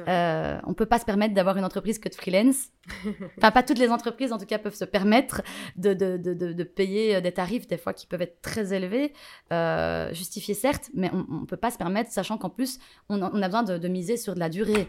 Euh, 0.00 0.58
on 0.64 0.74
peut 0.74 0.86
pas 0.86 0.98
se 0.98 1.04
permettre 1.04 1.34
d'avoir 1.34 1.56
une 1.56 1.64
entreprise 1.64 1.98
que 1.98 2.08
de 2.08 2.14
freelance. 2.14 2.68
enfin, 3.38 3.50
pas 3.50 3.62
toutes 3.62 3.78
les 3.78 3.90
entreprises, 3.90 4.32
en 4.32 4.38
tout 4.38 4.46
cas, 4.46 4.58
peuvent 4.58 4.74
se 4.74 4.84
permettre 4.84 5.42
de, 5.76 5.94
de, 5.94 6.16
de, 6.16 6.34
de 6.34 6.64
payer 6.64 7.20
des 7.20 7.32
tarifs, 7.32 7.66
des 7.66 7.76
fois, 7.76 7.92
qui 7.92 8.06
peuvent 8.06 8.22
être 8.22 8.40
très 8.42 8.72
élevés, 8.74 9.12
euh, 9.52 10.12
justifiés 10.12 10.54
certes, 10.54 10.90
mais 10.94 11.10
on 11.12 11.40
ne 11.40 11.46
peut 11.46 11.56
pas 11.56 11.70
se 11.70 11.78
permettre, 11.78 12.10
sachant 12.10 12.38
qu'en 12.38 12.50
plus, 12.50 12.78
on 13.08 13.22
a, 13.22 13.48
besoin 13.48 13.62
de, 13.62 13.88
miser 13.88 14.16
sur 14.16 14.34
de 14.34 14.40
la 14.40 14.48
durée. 14.48 14.88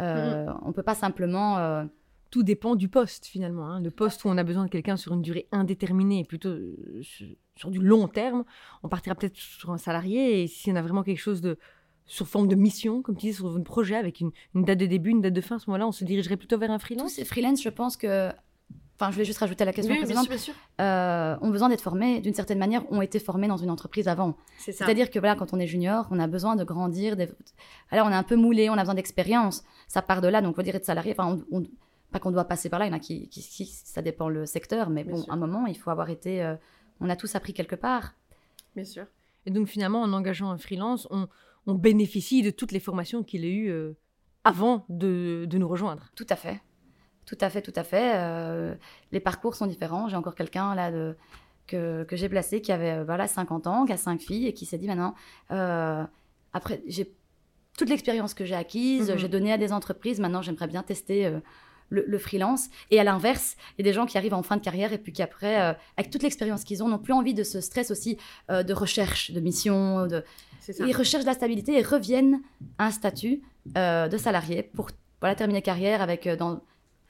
Euh, 0.00 0.46
mm-hmm. 0.46 0.58
On 0.62 0.68
ne 0.68 0.72
peut 0.72 0.82
pas 0.82 0.94
simplement... 0.94 1.86
Tout 2.34 2.42
dépend 2.42 2.74
du 2.74 2.88
poste, 2.88 3.26
finalement. 3.26 3.68
Hein. 3.68 3.80
Le 3.80 3.92
poste 3.92 4.24
où 4.24 4.28
on 4.28 4.36
a 4.36 4.42
besoin 4.42 4.64
de 4.64 4.68
quelqu'un 4.68 4.96
sur 4.96 5.14
une 5.14 5.22
durée 5.22 5.46
indéterminée, 5.52 6.24
plutôt 6.24 6.48
euh, 6.48 7.00
sur 7.54 7.70
du 7.70 7.78
long 7.78 8.08
terme, 8.08 8.42
on 8.82 8.88
partira 8.88 9.14
peut-être 9.14 9.36
sur 9.36 9.70
un 9.70 9.78
salarié, 9.78 10.42
et 10.42 10.48
si 10.48 10.72
on 10.72 10.74
a 10.74 10.82
vraiment 10.82 11.04
quelque 11.04 11.20
chose 11.20 11.40
de 11.40 11.56
sur 12.06 12.26
forme 12.26 12.48
de 12.48 12.56
mission, 12.56 13.02
comme 13.02 13.16
tu 13.16 13.26
dis, 13.26 13.34
sur 13.34 13.54
un 13.54 13.60
projet 13.60 13.94
avec 13.94 14.18
une, 14.18 14.32
date 14.52 14.80
de 14.80 14.86
début, 14.86 15.10
une 15.10 15.20
date 15.20 15.32
de 15.32 15.40
fin, 15.40 15.56
à 15.56 15.58
ce 15.60 15.70
moment-là, 15.70 15.86
on 15.86 15.92
se 15.92 16.02
dirigerait 16.02 16.36
plutôt 16.36 16.58
vers 16.58 16.72
un 16.72 16.80
freelance 16.80 17.12
Tous 17.12 17.20
ces 17.20 17.24
freelance, 17.24 17.62
je 17.62 17.68
pense 17.68 17.96
que. 17.96 18.32
Enfin, 18.98 19.12
je 19.12 19.16
vais 19.16 19.24
juste 19.24 19.38
rajouter 19.38 19.64
la 19.64 19.72
question 19.72 19.94
précédente. 19.94 20.28
Bien 20.28 20.36
sûr, 20.36 20.54
euh, 20.80 21.36
ont 21.40 21.50
besoin 21.50 21.68
d'être 21.68 21.82
formés 21.82 22.20
d'une 22.20 22.34
certaine 22.34 22.58
manière, 22.58 22.82
ont 22.90 23.00
été 23.00 23.20
formés 23.20 23.46
dans 23.46 23.58
une 23.58 23.70
entreprise 23.70 24.08
avant. 24.08 24.36
C'est-à-dire 24.58 25.08
que 25.08 25.20
voilà, 25.20 25.36
quand 25.36 25.54
on 25.54 25.60
est 25.60 25.68
junior, 25.68 26.08
on 26.10 26.18
a 26.18 26.26
besoin 26.26 26.56
de 26.56 26.64
grandir. 26.64 27.16
Alors, 27.92 28.08
on 28.08 28.10
est 28.10 28.16
un 28.16 28.24
peu 28.24 28.34
moulé, 28.34 28.70
on 28.70 28.74
a 28.74 28.80
besoin 28.80 28.94
d'expérience. 28.94 29.62
Ça 29.86 30.02
part 30.02 30.20
de 30.20 30.26
là, 30.26 30.42
donc 30.42 30.58
on 30.58 30.62
dire 30.62 30.74
être 30.74 30.84
salarié. 30.84 31.14
Enfin, 31.16 31.38
pas 32.14 32.20
qu'on 32.20 32.30
doit 32.30 32.44
passer 32.44 32.70
par 32.70 32.78
là. 32.78 32.86
Il 32.86 32.90
y 32.90 32.92
en 32.92 32.96
a 32.96 33.00
qui, 33.00 33.28
qui, 33.28 33.42
ça 33.66 34.00
dépend 34.00 34.28
le 34.28 34.46
secteur, 34.46 34.88
mais 34.88 35.02
bon, 35.02 35.24
à 35.28 35.32
un 35.32 35.36
moment, 35.36 35.66
il 35.66 35.76
faut 35.76 35.90
avoir 35.90 36.10
été. 36.10 36.44
Euh, 36.44 36.54
on 37.00 37.10
a 37.10 37.16
tous 37.16 37.34
appris 37.34 37.52
quelque 37.52 37.74
part. 37.74 38.14
Bien 38.76 38.84
sûr. 38.84 39.06
Et 39.46 39.50
donc 39.50 39.66
finalement, 39.66 40.00
en 40.00 40.12
engageant 40.12 40.50
un 40.50 40.56
freelance, 40.56 41.08
on, 41.10 41.26
on 41.66 41.74
bénéficie 41.74 42.42
de 42.42 42.50
toutes 42.50 42.70
les 42.70 42.78
formations 42.78 43.24
qu'il 43.24 43.44
a 43.44 43.48
eues 43.48 43.68
euh, 43.68 43.94
avant 44.44 44.86
de, 44.88 45.48
nous 45.52 45.66
rejoindre. 45.66 46.12
Tout 46.14 46.26
à 46.28 46.36
fait. 46.36 46.60
Tout 47.26 47.38
à 47.40 47.50
fait, 47.50 47.62
tout 47.62 47.72
à 47.74 47.82
fait. 47.82 48.12
Euh, 48.14 48.76
les 49.10 49.20
parcours 49.20 49.56
sont 49.56 49.66
différents. 49.66 50.08
J'ai 50.08 50.16
encore 50.16 50.36
quelqu'un 50.36 50.76
là 50.76 50.92
de, 50.92 51.16
que, 51.66 52.06
j'ai 52.12 52.28
placé 52.28 52.62
qui 52.62 52.70
avait 52.70 53.02
voilà, 53.02 53.26
50 53.26 53.66
ans, 53.66 53.86
qui 53.86 53.92
a 53.92 53.96
cinq 53.96 54.20
filles 54.20 54.46
et 54.46 54.54
qui 54.54 54.66
s'est 54.66 54.78
dit 54.78 54.86
maintenant, 54.86 55.16
après, 56.52 56.80
j'ai 56.86 57.12
toute 57.76 57.88
l'expérience 57.88 58.34
que 58.34 58.44
j'ai 58.44 58.54
acquise, 58.54 59.10
mhm. 59.10 59.18
j'ai 59.18 59.28
donné 59.28 59.52
à 59.52 59.58
des 59.58 59.72
entreprises, 59.72 60.20
maintenant 60.20 60.42
j'aimerais 60.42 60.68
bien 60.68 60.84
tester 60.84 61.40
le, 61.90 62.18
freelance. 62.18 62.68
Et 62.90 62.98
à 62.98 63.04
l'inverse, 63.04 63.56
il 63.76 63.84
y 63.84 63.88
a 63.88 63.90
des 63.90 63.94
gens 63.94 64.06
qui 64.06 64.18
arrivent 64.18 64.34
en 64.34 64.42
fin 64.42 64.56
de 64.56 64.62
carrière 64.62 64.92
et 64.92 64.98
puis 64.98 65.12
qui 65.12 65.22
après, 65.22 65.60
euh, 65.60 65.72
avec 65.96 66.10
toute 66.10 66.22
l'expérience 66.22 66.64
qu'ils 66.64 66.82
ont, 66.82 66.88
n'ont 66.88 66.98
plus 66.98 67.12
envie 67.12 67.34
de 67.34 67.42
ce 67.42 67.60
stress 67.60 67.90
aussi 67.90 68.18
euh, 68.50 68.62
de 68.62 68.72
recherche, 68.72 69.30
de 69.30 69.40
mission. 69.40 70.06
De... 70.06 70.24
Ils 70.80 70.96
recherchent 70.96 71.24
de 71.24 71.28
la 71.28 71.34
stabilité 71.34 71.78
et 71.78 71.82
reviennent 71.82 72.40
à 72.78 72.86
un 72.86 72.90
statut 72.90 73.42
euh, 73.76 74.08
de 74.08 74.16
salarié 74.16 74.62
pour 74.62 74.90
voilà, 75.20 75.34
terminer 75.34 75.62
carrière 75.62 76.02
avec, 76.02 76.28
dans, 76.28 76.60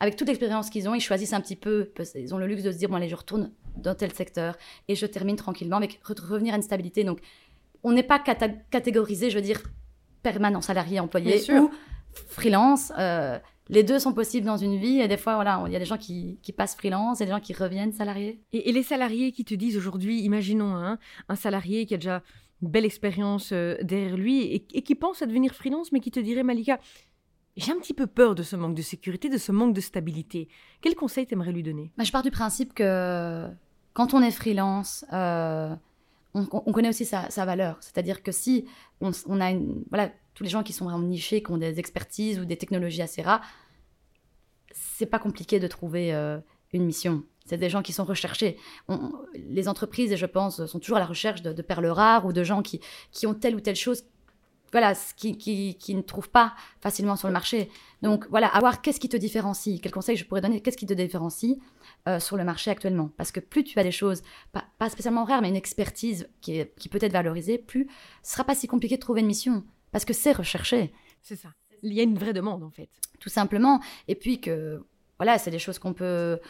avec 0.00 0.16
toute 0.16 0.28
l'expérience 0.28 0.71
qu'ils 0.71 0.88
ont. 0.88 0.95
Ils 0.95 1.00
choisissent 1.00 1.33
un 1.33 1.40
petit 1.40 1.57
peu, 1.57 1.90
ils 2.14 2.35
ont 2.35 2.38
le 2.38 2.47
luxe 2.47 2.62
de 2.62 2.73
se 2.73 2.76
dire, 2.76 2.88
bon 2.88 2.97
allez, 2.97 3.09
je 3.09 3.16
retourne 3.16 3.50
dans 3.76 3.95
tel 3.95 4.12
secteur 4.12 4.57
et 4.88 4.95
je 4.95 5.07
termine 5.07 5.37
tranquillement 5.37 5.76
avec 5.76 6.00
revenir 6.04 6.54
à 6.54 6.57
une 6.57 6.62
stabilité. 6.62 7.04
Donc, 7.04 7.21
on 7.83 7.93
n'est 7.93 8.02
pas 8.02 8.19
catégorisé, 8.71 9.31
je 9.31 9.37
veux 9.37 9.43
dire, 9.43 9.62
permanent 10.23 10.61
salarié, 10.61 11.00
employé 11.00 11.43
ou 11.52 11.71
freelance. 12.28 12.93
Les 13.68 13.83
deux 13.83 13.99
sont 13.99 14.12
possibles 14.12 14.47
dans 14.47 14.56
une 14.56 14.76
vie 14.76 15.00
et 15.00 15.09
des 15.09 15.16
fois, 15.16 15.37
voilà, 15.37 15.62
il 15.66 15.73
y 15.73 15.76
a 15.76 15.78
des 15.78 15.85
gens 15.85 15.97
qui, 15.99 16.38
passent 16.56 16.75
freelance 16.76 17.21
et 17.21 17.25
des 17.25 17.30
gens 17.30 17.40
qui 17.40 17.54
reviennent 17.54 17.92
salariés. 17.92 18.40
Et, 18.52 18.73
les 18.73 18.83
salariés 18.83 19.33
qui 19.33 19.44
te 19.44 19.54
disent 19.54 19.76
aujourd'hui, 19.76 20.21
imaginons 20.21 20.75
hein, 20.76 20.99
un 21.28 21.37
salarié 21.37 21.87
qui 21.87 21.94
a 21.94 21.97
déjà 21.97 22.23
une 22.62 22.68
belle 22.68 22.85
expérience 22.85 23.52
derrière 23.52 24.16
lui 24.16 24.42
et, 24.42 24.66
et, 24.73 24.83
qui 24.83 24.94
pense 24.94 25.23
à 25.23 25.26
devenir 25.26 25.54
freelance, 25.54 25.92
mais 25.92 26.00
qui 26.00 26.11
te 26.11 26.21
dirait, 26.21 26.42
Malika, 26.42 26.78
j'ai 27.56 27.73
un 27.73 27.78
petit 27.78 27.94
peu 27.94 28.06
peur 28.06 28.35
de 28.35 28.42
ce 28.42 28.56
manque 28.56 28.75
de 28.75 28.83
sécurité, 28.83 29.28
de 29.28 29.38
ce 29.38 29.52
manque 29.52 29.75
de 29.75 29.80
stabilité. 29.80 30.49
Quel 30.80 30.94
conseil 30.94 31.26
t'aimerais 31.26 31.52
lui 31.52 31.62
donner? 31.62 31.92
Bah, 31.97 32.04
Je 32.04 32.12
pars 32.12 32.23
du 32.23 32.30
principe 32.30 32.75
que 32.75 33.49
quand 33.92 34.12
on 34.12 34.23
est 34.23 34.33
freelance, 34.33 35.04
euh, 35.12 35.75
on, 36.35 36.73
connaît 36.73 36.88
aussi 36.88 37.04
sa, 37.04 37.28
valeur. 37.44 37.76
C'est-à-dire 37.80 38.23
que 38.23 38.33
si 38.33 38.66
on, 39.00 39.12
a 39.40 39.50
une, 39.50 39.85
voilà, 39.88 40.11
tous 40.35 40.43
les 40.43 40.50
gens 40.50 40.62
qui 40.62 40.73
sont 40.73 40.85
vraiment 40.85 41.07
nichés, 41.07 41.43
qui 41.43 41.50
ont 41.50 41.57
des 41.57 41.79
expertises 41.79 42.38
ou 42.38 42.45
des 42.45 42.57
technologies 42.57 43.03
assez 43.03 43.23
rares, 43.23 43.43
c'est 44.73 45.07
pas 45.07 45.19
compliqué 45.19 45.61
de 45.61 45.67
trouver 45.67 46.12
euh, 46.12 46.38
une 46.73 46.85
mission. 46.85 47.25
C'est 47.47 47.59
des 47.59 47.69
gens 47.69 47.83
qui 47.83 47.93
sont 47.93 48.05
recherchés. 48.05 48.57
les 49.35 49.69
entreprises, 49.69 50.17
je 50.17 50.26
pense, 50.26 50.64
sont 50.64 50.79
toujours 50.81 50.97
à 50.97 51.00
la 51.00 51.07
recherche 51.07 51.43
de, 51.43 51.62
perles 51.62 51.87
rares 51.87 52.25
ou 52.25 52.33
de 52.33 52.43
gens 52.43 52.62
qui, 52.62 52.81
qui 53.12 53.26
ont 53.26 53.35
telle 53.35 53.55
ou 53.55 53.61
telle 53.61 53.76
chose 53.76 54.05
voilà, 54.73 54.93
qui, 55.17 55.37
qui, 55.37 55.95
ne 55.95 56.00
trouvent 56.00 56.31
pas 56.31 56.55
facilement 56.81 57.14
sur 57.14 57.29
le 57.29 57.33
marché. 57.33 57.71
Donc 58.03 58.26
voilà, 58.29 58.49
avoir 58.49 58.83
qu'est-ce 58.83 58.99
qui 58.99 59.09
te 59.09 59.17
différencie, 59.17 59.81
quel 59.81 59.93
conseil 59.93 60.17
je 60.17 60.25
pourrais 60.25 60.41
donner, 60.41 60.62
qu'est-ce 60.62 60.76
qui 60.76 60.87
te 60.87 60.95
différencie 60.95 61.59
euh, 62.09 62.19
sur 62.19 62.37
le 62.37 62.43
marché 62.43 62.73
actuellement? 62.73 63.11
Parce 63.17 63.31
que 63.31 63.38
plus 63.38 63.62
tu 63.62 63.79
as 63.79 63.85
des 63.85 63.93
choses, 63.93 64.23
pas, 64.50 64.91
spécialement 64.91 65.23
rares, 65.23 65.43
mais 65.43 65.49
une 65.49 65.55
expertise 65.55 66.29
qui, 66.41 66.64
qui 66.76 66.88
peut 66.88 66.99
être 67.00 67.12
valorisée, 67.12 67.57
plus 67.57 67.87
ce 68.25 68.33
sera 68.33 68.43
pas 68.43 68.57
si 68.57 68.67
compliqué 68.67 68.97
de 68.97 69.00
trouver 69.00 69.21
une 69.21 69.29
mission. 69.29 69.62
Parce 69.95 70.05
que 70.05 70.13
c'est 70.13 70.33
recherché. 70.33 70.93
C'est 71.23 71.37
ça. 71.37 71.51
Il 71.85 71.93
y 71.93 72.01
a 72.01 72.03
une 72.03 72.19
vraie 72.19 72.33
demande 72.33 72.65
en 72.65 72.71
fait. 72.71 72.89
Tout 73.21 73.29
simplement. 73.29 73.79
Et 74.09 74.17
puis 74.17 74.41
que, 74.41 74.85
voilà, 75.21 75.39
c'est 75.39 75.53
des 75.53 75.61
choses 75.61 75.79
qu'on 75.79 75.95
peut 75.95 76.41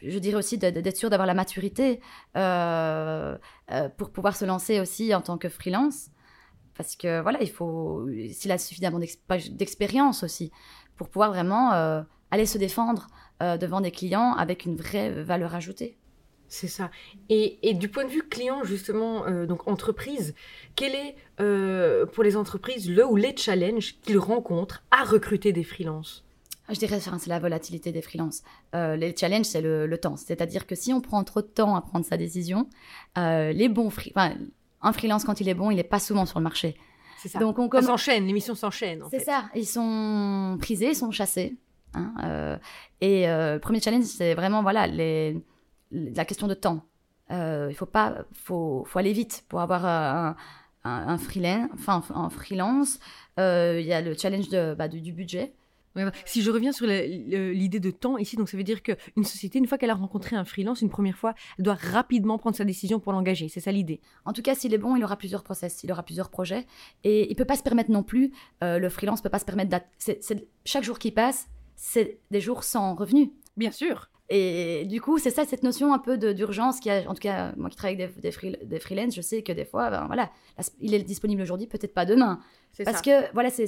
je 0.00 0.18
dirais 0.18 0.36
aussi 0.36 0.56
d'être 0.56 0.96
sûr 0.96 1.10
d'avoir 1.10 1.26
la 1.26 1.34
maturité 1.34 2.00
euh, 2.34 3.36
euh, 3.70 3.88
pour 3.90 4.10
pouvoir 4.10 4.36
se 4.36 4.46
lancer 4.46 4.80
aussi 4.80 5.14
en 5.14 5.20
tant 5.20 5.36
que 5.36 5.50
freelance. 5.50 6.08
Parce 6.78 6.96
que 6.96 7.20
voilà, 7.20 7.42
il 7.42 7.50
faut, 7.50 8.08
s'il 8.32 8.50
a 8.52 8.56
suffisamment 8.56 8.98
d'expérience 8.98 10.22
aussi, 10.22 10.50
pour 10.96 11.10
pouvoir 11.10 11.28
vraiment 11.28 11.74
euh, 11.74 12.02
aller 12.30 12.46
se 12.46 12.56
défendre 12.56 13.08
devant 13.60 13.82
des 13.82 13.90
clients 13.90 14.32
avec 14.32 14.64
une 14.64 14.76
vraie 14.76 15.22
valeur 15.22 15.54
ajoutée. 15.54 15.98
C'est 16.48 16.68
ça. 16.68 16.90
Et, 17.28 17.74
du 17.74 17.88
point 17.88 18.04
de 18.04 18.10
vue 18.10 18.22
client, 18.22 18.62
justement, 18.64 19.26
euh, 19.26 19.46
donc 19.46 19.66
entreprise, 19.66 20.34
quel 20.76 20.94
est 20.94 21.16
pour 22.12 22.22
les 22.22 22.36
entreprises 22.36 22.88
le 22.88 23.04
ou 23.04 23.16
les 23.16 23.36
challenges 23.36 23.96
qu'ils 24.02 24.18
rencontrent 24.18 24.84
à 24.90 25.04
recruter 25.04 25.52
des 25.52 25.64
freelances? 25.64 26.24
Je 26.70 26.78
dirais 26.78 26.98
c'est 27.00 27.26
la 27.26 27.38
volatilité 27.38 27.92
des 27.92 28.00
freelances. 28.00 28.42
les 28.72 29.14
challenges, 29.16 29.46
c'est 29.46 29.60
le, 29.60 29.98
temps. 29.98 30.16
C'est-à-dire 30.16 30.66
que 30.66 30.74
si 30.74 30.92
on 30.92 31.00
prend 31.00 31.22
trop 31.24 31.42
de 31.42 31.46
temps 31.46 31.74
à 31.74 31.82
prendre 31.82 32.06
sa 32.06 32.16
décision, 32.16 32.68
les 33.16 33.68
bons 33.68 33.90
freelances 33.90 34.38
un 34.84 34.92
freelance, 34.92 35.24
quand 35.24 35.40
il 35.40 35.48
est 35.48 35.54
bon, 35.54 35.70
il 35.70 35.76
n'est 35.76 35.82
pas 35.82 35.98
souvent 35.98 36.26
sur 36.26 36.38
le 36.38 36.44
marché. 36.44 36.76
C'est 37.18 37.28
ça. 37.28 37.38
Donc 37.38 37.58
on 37.58 37.68
commence... 37.68 37.86
s'enchaîne, 37.86 38.26
l'émission 38.26 38.54
s'enchaîne. 38.54 39.02
C'est 39.10 39.20
ça. 39.20 39.46
Ils 39.54 39.66
sont 39.66 40.58
prisés, 40.60 40.90
ils 40.90 40.96
sont 40.96 41.10
chassés. 41.10 41.56
Hein, 41.94 42.12
euh, 42.22 42.56
et 43.00 43.28
euh, 43.28 43.54
le 43.54 43.60
premier 43.60 43.80
challenge, 43.80 44.04
c'est 44.04 44.34
vraiment 44.34 44.62
voilà 44.62 44.86
les, 44.86 45.36
la 45.94 46.24
question 46.24 46.46
de 46.46 46.54
temps. 46.54 46.84
Euh, 47.30 47.68
il 47.70 47.74
faut 47.74 47.86
pas, 47.86 48.24
faut, 48.32 48.84
faut 48.86 48.98
aller 48.98 49.12
vite 49.12 49.44
pour 49.48 49.60
avoir 49.60 49.86
un, 49.86 50.36
un, 50.84 51.18
freelance. 51.18 51.70
Enfin, 51.74 52.02
un 52.14 52.28
freelance. 52.28 52.98
Il 53.38 53.86
y 53.86 53.92
a 53.92 54.00
le 54.00 54.14
challenge 54.14 54.48
de, 54.48 54.74
bah, 54.74 54.88
du 54.88 55.12
budget. 55.12 55.54
Si 56.24 56.42
je 56.42 56.50
reviens 56.50 56.72
sur 56.72 56.86
l'idée 56.86 57.80
de 57.80 57.90
temps 57.90 58.18
ici, 58.18 58.36
donc 58.36 58.48
ça 58.48 58.56
veut 58.56 58.64
dire 58.64 58.82
qu'une 58.82 59.24
société, 59.24 59.58
une 59.58 59.66
fois 59.66 59.78
qu'elle 59.78 59.90
a 59.90 59.94
rencontré 59.94 60.34
un 60.34 60.44
freelance 60.44 60.82
une 60.82 60.90
première 60.90 61.16
fois, 61.16 61.34
elle 61.58 61.64
doit 61.64 61.74
rapidement 61.74 62.36
prendre 62.38 62.56
sa 62.56 62.64
décision 62.64 62.98
pour 62.98 63.12
l'engager. 63.12 63.48
C'est 63.48 63.60
ça 63.60 63.70
l'idée. 63.70 64.00
En 64.24 64.32
tout 64.32 64.42
cas, 64.42 64.54
s'il 64.54 64.74
est 64.74 64.78
bon, 64.78 64.96
il 64.96 65.04
aura 65.04 65.16
plusieurs 65.16 65.44
process, 65.44 65.84
il 65.84 65.92
aura 65.92 66.02
plusieurs 66.02 66.30
projets. 66.30 66.66
Et 67.04 67.30
il 67.30 67.36
peut 67.36 67.44
pas 67.44 67.56
se 67.56 67.62
permettre 67.62 67.90
non 67.90 68.02
plus, 68.02 68.32
euh, 68.62 68.78
le 68.78 68.88
freelance 68.88 69.22
peut 69.22 69.28
pas 69.28 69.38
se 69.38 69.44
permettre 69.44 69.76
Chaque 70.64 70.84
jour 70.84 70.98
qui 70.98 71.12
passe, 71.12 71.48
c'est 71.76 72.18
des 72.30 72.40
jours 72.40 72.64
sans 72.64 72.94
revenus. 72.94 73.30
Bien 73.56 73.70
sûr. 73.70 74.10
Et 74.30 74.86
du 74.86 75.00
coup, 75.00 75.18
c'est 75.18 75.30
ça, 75.30 75.44
cette 75.44 75.62
notion 75.62 75.92
un 75.92 75.98
peu 75.98 76.16
d'urgence 76.16 76.80
qui 76.80 76.88
a, 76.90 77.08
en 77.08 77.14
tout 77.14 77.20
cas, 77.20 77.52
moi 77.56 77.68
qui 77.68 77.76
travaille 77.76 78.00
avec 78.02 78.20
des, 78.20 78.30
des, 78.30 78.56
des 78.64 78.80
freelances, 78.80 79.14
je 79.14 79.20
sais 79.20 79.42
que 79.42 79.52
des 79.52 79.66
fois, 79.66 79.90
ben, 79.90 80.06
voilà, 80.06 80.30
il 80.80 80.94
est 80.94 81.02
disponible 81.02 81.42
aujourd'hui, 81.42 81.66
peut-être 81.66 81.94
pas 81.94 82.06
demain. 82.06 82.40
Parce 82.84 82.98
ça. 82.98 83.02
que, 83.02 83.32
voilà, 83.34 83.50
c'est 83.50 83.66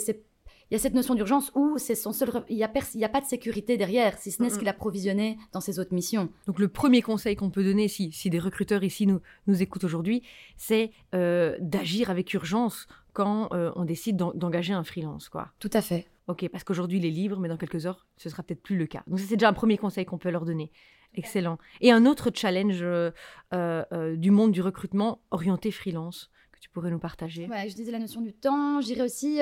il 0.70 0.74
y 0.74 0.76
a 0.76 0.80
cette 0.80 0.94
notion 0.94 1.14
d'urgence 1.14 1.52
où 1.54 1.78
c'est 1.78 1.94
son 1.94 2.12
seul, 2.12 2.28
il 2.48 2.56
n'y 2.56 2.64
a, 2.64 2.66
a, 2.66 3.08
pas 3.08 3.20
de 3.20 3.26
sécurité 3.26 3.76
derrière, 3.76 4.18
si 4.18 4.32
ce 4.32 4.42
n'est 4.42 4.50
ce 4.50 4.58
qu'il 4.58 4.68
a 4.68 4.72
provisionné 4.72 5.38
dans 5.52 5.60
ses 5.60 5.78
autres 5.78 5.94
missions. 5.94 6.28
Donc 6.48 6.58
le 6.58 6.66
premier 6.66 7.02
conseil 7.02 7.36
qu'on 7.36 7.50
peut 7.50 7.62
donner, 7.62 7.86
si, 7.86 8.10
si, 8.10 8.30
des 8.30 8.40
recruteurs 8.40 8.82
ici 8.82 9.06
nous, 9.06 9.20
nous 9.46 9.62
écoutent 9.62 9.84
aujourd'hui, 9.84 10.22
c'est 10.56 10.90
euh, 11.14 11.56
d'agir 11.60 12.10
avec 12.10 12.34
urgence 12.34 12.88
quand 13.12 13.48
euh, 13.52 13.70
on 13.76 13.84
décide 13.84 14.16
d'engager 14.16 14.72
un 14.72 14.82
freelance. 14.82 15.28
Quoi. 15.28 15.50
Tout 15.60 15.70
à 15.72 15.82
fait. 15.82 16.08
Ok, 16.28 16.48
parce 16.48 16.64
qu'aujourd'hui 16.64 16.98
il 16.98 17.06
est 17.06 17.10
libre, 17.10 17.38
mais 17.38 17.48
dans 17.48 17.56
quelques 17.56 17.86
heures, 17.86 18.06
ce 18.16 18.28
sera 18.28 18.42
peut-être 18.42 18.62
plus 18.62 18.76
le 18.76 18.86
cas. 18.86 19.02
Donc 19.06 19.20
c'est 19.20 19.36
déjà 19.36 19.48
un 19.48 19.52
premier 19.52 19.78
conseil 19.78 20.04
qu'on 20.04 20.18
peut 20.18 20.30
leur 20.30 20.44
donner. 20.44 20.72
Excellent. 21.14 21.58
Et 21.80 21.92
un 21.92 22.04
autre 22.04 22.30
challenge 22.34 22.82
euh, 22.82 24.16
du 24.16 24.30
monde 24.30 24.52
du 24.52 24.60
recrutement 24.60 25.20
orienté 25.30 25.70
freelance 25.70 26.30
que 26.52 26.58
tu 26.58 26.68
pourrais 26.68 26.90
nous 26.90 26.98
partager 26.98 27.46
ouais, 27.46 27.68
Je 27.68 27.74
disais 27.74 27.92
la 27.92 27.98
notion 27.98 28.20
du 28.20 28.32
temps, 28.32 28.80
je 28.80 28.86
dirais 28.86 29.02
aussi 29.02 29.40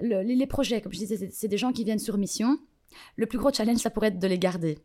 les 0.00 0.46
projets, 0.46 0.80
comme 0.80 0.92
je 0.92 0.98
disais, 0.98 1.28
c'est 1.30 1.48
des 1.48 1.58
gens 1.58 1.72
qui 1.72 1.84
viennent 1.84 1.98
sur 1.98 2.16
mission. 2.16 2.58
Le 3.16 3.26
plus 3.26 3.38
gros 3.38 3.52
challenge, 3.52 3.78
ça 3.78 3.90
pourrait 3.90 4.08
être 4.08 4.18
de 4.18 4.26
les 4.26 4.38
garder. 4.38 4.78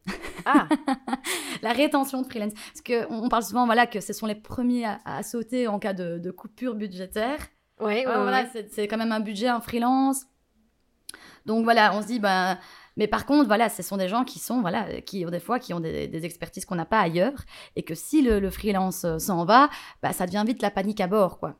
Ah 0.45 0.67
La 1.61 1.73
rétention 1.73 2.21
de 2.21 2.27
freelance. 2.27 2.53
Parce 2.53 2.81
qu'on 2.81 3.23
on 3.23 3.29
parle 3.29 3.43
souvent 3.43 3.65
voilà, 3.65 3.87
que 3.87 3.99
ce 3.99 4.13
sont 4.13 4.25
les 4.25 4.35
premiers 4.35 4.85
à, 5.05 5.23
sauter 5.23 5.67
en 5.67 5.79
cas 5.79 5.93
de, 5.93 6.31
coupure 6.31 6.75
budgétaire. 6.75 7.39
Oui, 7.79 8.03
voilà, 8.05 8.45
c'est 8.71 8.87
quand 8.87 8.97
même 8.97 9.11
un 9.11 9.19
budget, 9.19 9.47
un 9.47 9.61
freelance. 9.61 10.25
Donc 11.47 11.63
voilà, 11.63 11.95
on 11.95 12.01
se 12.01 12.07
dit, 12.07 12.19
ben, 12.19 12.59
mais 12.97 13.07
par 13.07 13.25
contre, 13.25 13.47
voilà, 13.47 13.69
ce 13.69 13.81
sont 13.81 13.95
des 13.95 14.09
gens 14.09 14.25
qui 14.25 14.37
sont, 14.37 14.59
voilà, 14.61 15.01
qui 15.01 15.25
ont 15.25 15.29
des 15.29 15.39
fois, 15.39 15.59
qui 15.59 15.73
ont 15.73 15.79
des, 15.79 16.25
expertises 16.25 16.65
qu'on 16.65 16.75
n'a 16.75 16.85
pas 16.85 16.99
ailleurs, 16.99 17.45
et 17.75 17.83
que 17.83 17.95
si 17.95 18.21
le, 18.21 18.49
freelance 18.49 19.05
euh, 19.05 19.17
s'en 19.17 19.45
va, 19.45 19.69
bah, 20.03 20.11
ça 20.11 20.25
devient 20.25 20.43
vite 20.45 20.61
la 20.61 20.71
panique 20.71 20.99
à 20.99 21.07
bord, 21.07 21.39
quoi. 21.39 21.55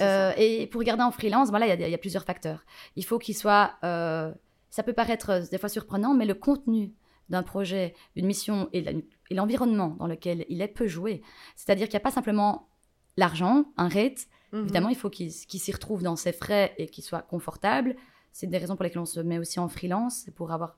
Euh, 0.00 0.32
et 0.36 0.66
pour 0.68 0.82
garder 0.84 1.02
en 1.02 1.10
freelance, 1.10 1.50
voilà, 1.50 1.74
il 1.74 1.80
y, 1.80 1.94
a 1.94 1.98
plusieurs 1.98 2.24
facteurs. 2.24 2.64
Il 2.94 3.04
faut 3.04 3.18
qu'il 3.18 3.36
soit, 3.36 3.74
euh, 3.84 4.32
ça 4.70 4.82
peut 4.82 4.92
paraître 4.92 5.48
des 5.50 5.58
fois 5.58 5.68
surprenant, 5.68 6.14
mais 6.14 6.24
le 6.24 6.34
contenu 6.34 6.94
d'un 7.28 7.42
projet, 7.42 7.94
d'une 8.14 8.26
mission 8.26 8.68
et 8.72 8.84
l'environnement 9.30 9.96
dans 9.98 10.06
lequel 10.06 10.46
il 10.48 10.62
est 10.62 10.68
peut 10.68 10.86
jouer. 10.86 11.20
C'est-à-dire 11.56 11.88
qu'il 11.88 11.94
n'y 11.94 12.02
a 12.02 12.04
pas 12.04 12.12
simplement 12.12 12.68
l'argent, 13.16 13.64
un 13.76 13.88
rate. 13.88 14.26
Mhm. 14.52 14.60
Évidemment, 14.62 14.88
il 14.88 14.96
faut 14.96 15.10
qu'il 15.10 15.32
s'y 15.32 15.72
retrouve 15.72 16.04
dans 16.04 16.14
ses 16.14 16.32
frais 16.32 16.74
et 16.78 16.86
qu'il 16.86 17.02
soit 17.02 17.22
confortable. 17.22 17.96
C'est 18.36 18.48
des 18.48 18.58
raisons 18.58 18.76
pour 18.76 18.84
lesquelles 18.84 19.00
on 19.00 19.06
se 19.06 19.20
met 19.20 19.38
aussi 19.38 19.58
en 19.58 19.66
freelance, 19.66 20.28
pour 20.34 20.52
avoir 20.52 20.76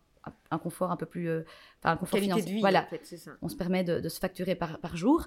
un 0.52 0.58
confort 0.58 0.92
un 0.92 0.96
peu 0.96 1.06
plus, 1.06 1.28
euh, 1.28 1.42
enfin 1.80 1.94
un 1.94 1.96
confort 1.96 2.20
financier. 2.20 2.60
voilà, 2.60 2.86
on 3.42 3.48
se 3.48 3.56
permet 3.56 3.82
de, 3.82 4.08
se 4.08 4.20
facturer 4.20 4.54
par, 4.54 4.78
par 4.78 4.96
jour. 4.96 5.26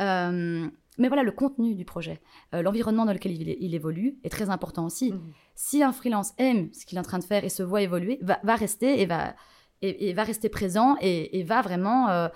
Euh, 0.00 0.68
mais 0.98 1.06
voilà, 1.06 1.22
le 1.22 1.30
contenu 1.30 1.76
du 1.76 1.84
projet, 1.84 2.20
euh, 2.56 2.62
l'environnement 2.62 3.04
dans 3.04 3.12
lequel 3.12 3.30
il, 3.40 3.72
évolue 3.72 4.18
est 4.24 4.30
très 4.30 4.50
important 4.50 4.84
aussi. 4.84 5.12
Mhm. 5.12 5.32
Si 5.54 5.84
un 5.84 5.92
freelance 5.92 6.32
aime 6.38 6.72
ce 6.72 6.84
qu'il 6.84 6.98
est 6.98 7.00
en 7.00 7.04
train 7.04 7.20
de 7.20 7.24
faire 7.24 7.44
et 7.44 7.48
se 7.48 7.62
voit 7.62 7.82
évoluer, 7.82 8.18
va, 8.20 8.40
va 8.42 8.56
rester 8.56 9.00
et 9.00 9.06
va, 9.06 9.36
et, 9.80 10.12
va 10.12 10.24
rester 10.24 10.48
présent 10.48 10.96
et, 11.00 11.38
et 11.38 11.44
va 11.44 11.62
vraiment 11.62 12.30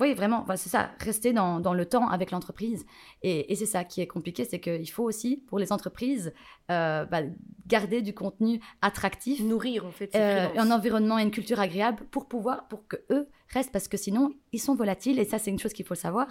oui, 0.00 0.12
vraiment, 0.12 0.44
c'est 0.56 0.68
ça, 0.68 0.90
rester 0.98 1.32
dans, 1.32 1.60
dans, 1.60 1.72
le 1.72 1.86
temps 1.86 2.08
avec 2.08 2.32
l'entreprise. 2.32 2.84
Et, 3.22 3.52
et 3.52 3.54
c'est 3.54 3.66
ça 3.66 3.84
qui 3.84 4.00
est 4.00 4.08
compliqué, 4.08 4.44
c'est 4.44 4.58
qu'il 4.58 4.90
faut 4.90 5.04
aussi, 5.04 5.36
pour 5.46 5.60
les 5.60 5.70
entreprises, 5.70 6.32
euh, 6.70 7.04
bah, 7.04 7.20
garder 7.68 8.02
du 8.02 8.12
contenu 8.12 8.60
attractif. 8.82 9.40
Nourrir, 9.40 9.86
en 9.86 9.92
fait. 9.92 10.12
Euh, 10.16 10.48
un 10.56 10.72
environnement 10.72 11.16
et 11.18 11.22
une 11.22 11.30
culture 11.30 11.60
agréable 11.60 12.04
pour 12.10 12.26
pouvoir, 12.26 12.66
pour 12.66 12.88
que 12.88 12.96
eux 13.10 13.28
restent, 13.50 13.70
parce 13.70 13.86
que 13.86 13.96
sinon, 13.96 14.34
ils 14.50 14.60
sont 14.60 14.74
volatiles, 14.74 15.20
et 15.20 15.24
ça, 15.24 15.38
c'est 15.38 15.50
une 15.50 15.60
chose 15.60 15.72
qu'il 15.72 15.86
faut 15.86 15.94
savoir. 15.94 16.26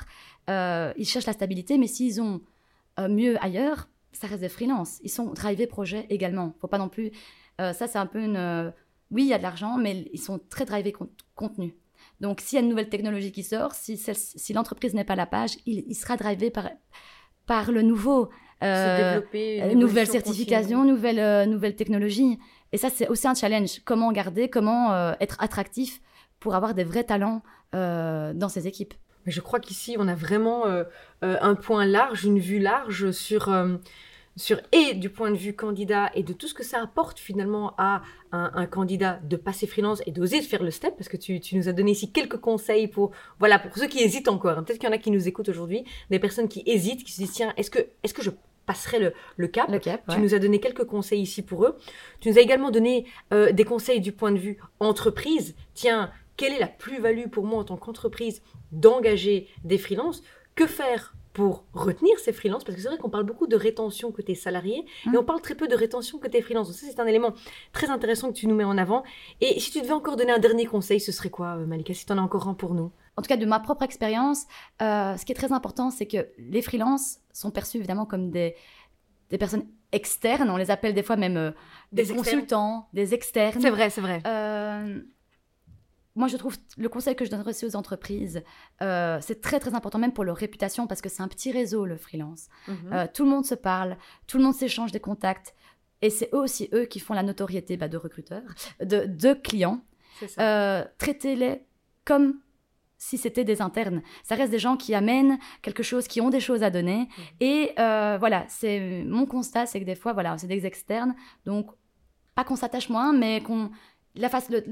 Euh, 0.50 0.92
ils 0.98 1.06
cherchent 1.06 1.28
la 1.28 1.34
stabilité, 1.34 1.78
mais 1.78 1.88
s'ils 1.88 2.22
ont 2.22 2.42
mieux 3.10 3.44
ailleurs, 3.44 3.88
ça 4.12 4.28
reste 4.28 4.42
des 4.42 4.50
freelances. 4.50 5.00
Ils 5.04 5.10
sont 5.10 5.32
drivés 5.32 5.68
projet 5.68 6.06
également. 6.10 6.54
faut 6.60 6.68
pas 6.68 6.78
non 6.78 6.90
plus. 6.90 7.12
ça, 7.58 7.74
c'est 7.74 7.98
un 7.98 8.06
peu 8.06 8.22
une. 8.22 8.74
oui, 9.10 9.24
il 9.24 9.30
y 9.30 9.34
a 9.34 9.40
de 9.40 9.44
l'argent, 9.44 9.78
mais 9.78 10.08
ils 10.14 10.20
sont 10.20 10.40
très 10.50 10.66
drivés 10.66 10.94
contenu. 11.34 11.76
Donc, 12.24 12.40
s'il 12.40 12.56
y 12.56 12.62
a 12.62 12.64
une 12.64 12.70
nouvelle 12.70 12.88
technologie 12.88 13.34
qui 13.34 13.44
sort, 13.44 13.74
si, 13.74 13.98
si 13.98 14.54
l'entreprise 14.54 14.94
n'est 14.94 15.04
pas 15.04 15.12
à 15.12 15.18
la 15.18 15.26
page, 15.26 15.58
il, 15.66 15.94
sera 15.94 16.16
drivé 16.16 16.50
par, 16.52 16.70
par 17.46 17.70
le 17.70 17.82
nouveau. 17.82 18.30
Euh, 18.64 19.20
une 19.34 19.78
nouvelle 19.78 20.08
certification, 20.08 20.86
nouvelle, 20.86 21.20
euh, 21.20 21.46
nouvelle 21.46 21.76
technologie. 21.76 22.40
Et 22.72 22.78
ça, 22.78 22.90
c'est 22.90 23.10
aussi 23.10 23.28
un 23.28 23.34
challenge. 23.34 23.82
Comment 23.84 24.10
garder, 24.14 24.48
comment 24.48 24.94
euh, 24.94 25.12
être 25.20 25.36
attractif 25.42 26.00
pour 26.40 26.56
avoir 26.56 26.74
des 26.74 26.86
vrais 26.86 27.04
talents 27.04 27.44
dans 27.74 28.50
ces 28.50 28.68
équipes. 28.68 28.94
Mais 29.26 29.32
je 29.32 29.42
crois 29.42 29.60
qu'ici, 29.60 29.96
on 30.00 30.08
a 30.08 30.14
vraiment 30.16 30.66
un 31.22 31.56
point 31.56 31.86
large, 31.86 32.24
une 32.24 32.38
vue 32.38 32.60
large 32.60 33.10
sur 33.12 33.50
sur 34.36 34.60
et 34.72 34.94
du 34.94 35.10
point 35.10 35.32
de 35.32 35.38
vue 35.38 35.56
candidat 35.56 36.10
et 36.16 36.24
de 36.24 36.34
tout 36.34 36.48
ce 36.48 36.54
que 36.54 36.64
ça 36.64 36.82
apporte 36.82 37.20
finalement 37.20 37.74
à 37.78 38.02
un, 38.32 38.66
candidat 38.66 39.20
de 39.24 39.36
passer 39.36 39.68
freelance 39.68 40.02
et 40.08 40.12
d'oser 40.12 40.42
faire 40.42 40.64
le 40.64 40.72
step 40.72 40.96
parce 40.98 41.08
que 41.08 41.18
tu, 41.18 41.40
nous 41.54 41.70
as 41.70 41.74
donné 41.74 41.92
ici 41.92 42.12
quelques 42.12 42.38
conseils 42.38 42.88
pour 42.88 43.12
voilà 43.38 43.60
pour 43.60 43.78
ceux 43.78 43.88
qui 43.88 44.00
hésitent 44.00 44.28
encore. 44.28 44.58
Hein. 44.58 44.64
Peut-être 44.64 44.80
qu'il 44.80 44.90
y 44.90 44.92
en 44.92 44.96
a 44.96 44.98
qui 44.98 45.12
nous 45.12 45.28
écoutent 45.28 45.50
aujourd'hui, 45.50 45.84
des 46.10 46.20
personnes 46.20 46.48
qui 46.48 46.64
hésitent, 46.66 47.04
qui 47.04 47.12
se 47.12 47.22
disent 47.22 47.34
tiens 47.34 47.54
est-ce 47.58 47.70
que 47.70 47.80
est-ce 48.02 48.14
que 48.14 48.24
je 48.24 48.32
passerai 48.66 49.14
le, 49.38 49.48
cap? 49.48 49.70
Tu 50.10 50.20
nous 50.20 50.34
as 50.34 50.40
donné 50.40 50.60
quelques 50.60 50.86
conseils 50.86 51.22
ici 51.22 51.42
pour 51.42 51.66
eux. 51.66 51.78
Tu 52.20 52.30
nous 52.30 52.38
as 52.38 52.42
également 52.42 52.72
donné 52.72 53.06
euh, 53.34 53.52
des 53.52 53.66
conseils 53.66 54.00
du 54.00 54.14
point 54.14 54.32
de 54.32 54.40
vue 54.40 54.58
entreprise. 54.80 55.56
Tiens, 55.74 56.12
quelle 56.38 56.54
est 56.54 56.60
la 56.60 56.68
plus-value 56.68 57.28
pour 57.28 57.46
moi 57.46 57.60
en 57.60 57.64
tant 57.66 57.78
qu'entreprise 57.78 58.42
d'engager 58.72 59.48
des 59.64 59.78
freelances? 59.78 60.24
Que 60.56 60.68
faire 60.68 61.14
pour 61.34 61.66
retenir 61.74 62.18
ces 62.20 62.32
freelances 62.32 62.64
Parce 62.64 62.76
que 62.76 62.82
c'est 62.82 62.88
vrai 62.88 62.98
qu'on 62.98 63.10
parle 63.10 63.26
beaucoup 63.26 63.48
de 63.48 63.56
rétention 63.56 64.12
côté 64.12 64.36
salarié, 64.36 64.86
mais 65.06 65.14
mmh. 65.14 65.18
on 65.18 65.24
parle 65.24 65.42
très 65.42 65.56
peu 65.56 65.68
de 65.68 65.76
rétention 65.76 66.20
côté 66.20 66.42
freelance. 66.42 66.68
Donc 66.68 66.78
ça, 66.78 66.88
c'est 66.90 67.00
un 67.00 67.08
élément 67.08 67.34
très 67.72 67.90
intéressant 67.90 68.30
que 68.30 68.38
tu 68.38 68.48
nous 68.48 68.56
mets 68.56 68.64
en 68.64 68.78
avant. 68.78 69.04
Et 69.42 69.60
si 69.60 69.72
tu 69.72 69.82
devais 69.82 69.94
encore 69.94 70.16
donner 70.16 70.32
un 70.32 70.40
dernier 70.40 70.66
conseil, 70.66 71.00
ce 71.00 71.12
serait 71.12 71.30
quoi, 71.30 71.58
euh, 71.58 71.66
Malika, 71.66 71.94
si 71.94 72.06
tu 72.06 72.14
en 72.14 72.18
as 72.18 72.22
encore 72.22 72.48
un 72.48 72.54
pour 72.54 72.74
nous? 72.74 72.92
En 73.16 73.22
tout 73.22 73.28
cas 73.28 73.38
de 73.38 73.46
ma 73.46 73.60
propre 73.60 73.84
expérience, 73.84 74.46
euh, 74.82 75.16
ce 75.18 75.26
qui 75.26 75.32
est 75.32 75.36
très 75.36 75.52
important, 75.52 75.92
c'est 75.92 76.08
que 76.08 76.28
les 76.38 76.62
freelances 76.62 77.20
sont 77.32 77.52
perçus 77.52 77.78
évidemment 77.78 78.06
comme 78.06 78.32
des, 78.32 78.56
des 79.30 79.38
personnes 79.38 79.66
externes. 79.92 80.50
On 80.50 80.58
les 80.58 80.72
appelle 80.72 80.94
des 80.94 81.04
fois 81.04 81.16
même 81.16 81.38
euh, 81.38 81.52
des, 81.92 82.08
consultants, 82.08 82.88
des 82.94 83.14
externes. 83.14 83.62
C'est 83.62 83.70
vrai, 83.70 83.90
c'est 83.90 84.02
vrai. 84.02 84.22
Euh, 84.26 85.02
moi, 86.16 86.28
je 86.28 86.38
trouve 86.38 86.58
le 86.78 86.90
conseil 86.90 87.16
que 87.16 87.26
je 87.26 87.32
donnerais 87.32 87.50
aussi 87.50 87.66
aux 87.66 87.76
entreprises, 87.76 88.44
c'est 88.80 89.42
très 89.42 89.60
très 89.60 89.74
important, 89.74 90.00
même 90.00 90.14
pour 90.14 90.24
leur 90.24 90.38
réputation, 90.38 90.86
parce 90.88 91.02
que 91.02 91.10
c'est 91.10 91.24
un 91.24 91.28
petit 91.28 91.52
réseau, 91.52 91.86
le 91.86 91.98
freelance. 91.98 92.50
Mhm. 92.68 93.08
tout 93.14 93.24
le 93.24 93.30
monde 93.30 93.46
se 93.46 93.56
parle, 93.56 93.98
tout 94.28 94.38
le 94.38 94.44
monde 94.44 94.54
s'échange 94.54 94.92
des 94.92 95.00
contacts, 95.00 95.56
et 96.02 96.10
c'est 96.10 96.30
eux 96.34 96.40
aussi 96.40 96.70
eux 96.74 96.86
qui 96.86 97.00
font 97.00 97.14
la 97.14 97.24
notoriété 97.24 97.78
bah, 97.78 97.88
de 97.88 97.98
recruteurs, 97.98 98.44
de, 98.80 99.06
de 99.06 99.34
clients. 99.34 99.82
Traitez-les 100.98 101.66
comme 102.06 102.40
si 103.04 103.18
c'était 103.18 103.44
des 103.44 103.62
internes. 103.62 104.02
Ça 104.24 104.36
reste 104.36 104.52
des 104.52 104.60
gens 104.60 104.78
qui 104.78 104.96
amènent 104.96 105.38
quelque 105.62 105.84
chose, 105.84 106.08
qui 106.08 106.22
ont 106.22 106.30
des 106.30 106.40
choses 106.40 106.64
à 106.64 106.70
donner. 106.70 107.00
Mmh. 107.00 107.22
Et 107.42 107.72
euh, 107.78 108.18
voilà, 108.18 108.46
c'est 108.48 109.04
mon 109.06 109.26
constat, 109.26 109.66
c'est 109.66 109.82
que 109.82 109.86
des 109.86 109.96
fois, 109.96 110.14
voilà, 110.14 110.38
c'est 110.38 110.48
des 110.48 110.66
externes. 110.66 111.14
Donc, 111.46 111.70
pas 112.34 112.46
qu'on 112.46 112.56
s'attache 112.56 112.90
moins, 112.90 113.12
mais 113.12 113.42
qu'on 113.42 113.72
la 114.16 114.30
face, 114.30 114.50
le, 114.50 114.64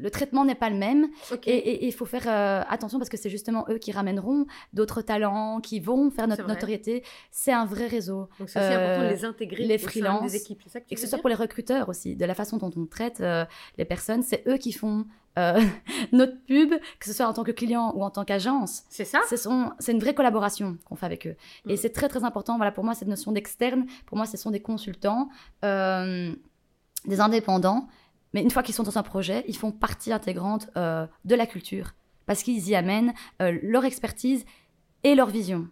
le, 0.00 0.10
traitement 0.10 0.44
n'est 0.44 0.54
pas 0.54 0.70
le 0.70 0.76
même. 0.76 1.08
Et 1.46 1.86
il 1.86 1.92
faut 1.92 2.06
faire 2.06 2.26
euh, 2.26 2.62
attention 2.68 2.98
parce 2.98 3.10
que 3.10 3.16
c'est 3.16 3.30
justement 3.30 3.66
eux 3.68 3.78
qui 3.78 3.92
ramèneront 3.92 4.46
d'autres 4.72 5.02
talents, 5.02 5.60
qui 5.60 5.80
vont 5.80 6.10
faire 6.10 6.28
notre 6.28 6.46
notoriété. 6.46 7.04
C'est 7.30 7.52
un 7.52 7.66
vrai 7.66 7.86
réseau. 7.86 8.28
Donc 8.38 8.48
c'est 8.48 8.58
important 8.58 9.02
de 9.02 9.08
les 9.08 9.24
euh, 9.24 9.28
intégrer 9.28 9.64
les 9.64 9.78
freelances, 9.78 10.32
des 10.32 10.36
équipes. 10.36 10.62
Ça 10.66 10.80
que 10.80 10.86
et 10.90 10.94
que 10.94 11.00
ce 11.00 11.06
soit 11.06 11.18
pour 11.18 11.28
les 11.28 11.34
recruteurs 11.34 11.88
aussi, 11.88 12.16
de 12.16 12.24
la 12.24 12.34
façon 12.34 12.56
dont 12.56 12.70
on 12.76 12.86
traite 12.86 13.22
les 13.76 13.84
personnes, 13.84 14.22
c'est 14.22 14.42
eux 14.46 14.56
qui 14.56 14.72
font 14.72 15.06
notre 16.12 16.36
pub, 16.46 16.74
que 16.98 17.06
ce 17.06 17.12
soit 17.12 17.26
en 17.26 17.32
tant 17.32 17.44
que 17.44 17.52
client 17.52 17.92
ou 17.94 18.02
en 18.02 18.10
tant 18.10 18.24
qu'agence. 18.24 18.82
C'est 18.88 19.04
ça 19.04 19.20
C'est 19.28 19.92
une 19.92 20.00
vraie 20.00 20.14
collaboration 20.14 20.78
qu'on 20.84 20.96
fait 20.96 21.06
avec 21.06 21.26
eux. 21.26 21.36
Et 21.68 21.74
mm. 21.74 21.76
c'est 21.76 21.90
très 21.90 22.08
très 22.08 22.24
important, 22.24 22.56
voilà, 22.56 22.72
pour 22.72 22.82
moi, 22.82 22.94
cette 22.94 23.08
notion 23.08 23.30
d'externe, 23.30 23.86
pour 24.06 24.16
moi, 24.16 24.26
ce 24.26 24.36
sont 24.36 24.50
des 24.50 24.60
consultants, 24.60 25.28
euh, 25.64 26.34
des 27.06 27.20
indépendants, 27.20 27.88
mais 28.32 28.42
une 28.42 28.50
fois 28.50 28.62
qu'ils 28.62 28.74
sont 28.74 28.82
dans 28.82 28.98
un 28.98 29.02
projet, 29.02 29.44
ils 29.48 29.56
font 29.56 29.72
partie 29.72 30.12
intégrante 30.12 30.68
euh, 30.76 31.06
de 31.24 31.34
la 31.34 31.46
culture, 31.46 31.94
parce 32.26 32.42
qu'ils 32.42 32.68
y 32.68 32.74
amènent 32.74 33.14
euh, 33.42 33.58
leur 33.62 33.84
expertise 33.84 34.44
et 35.04 35.14
leur 35.14 35.28
vision. 35.28 35.68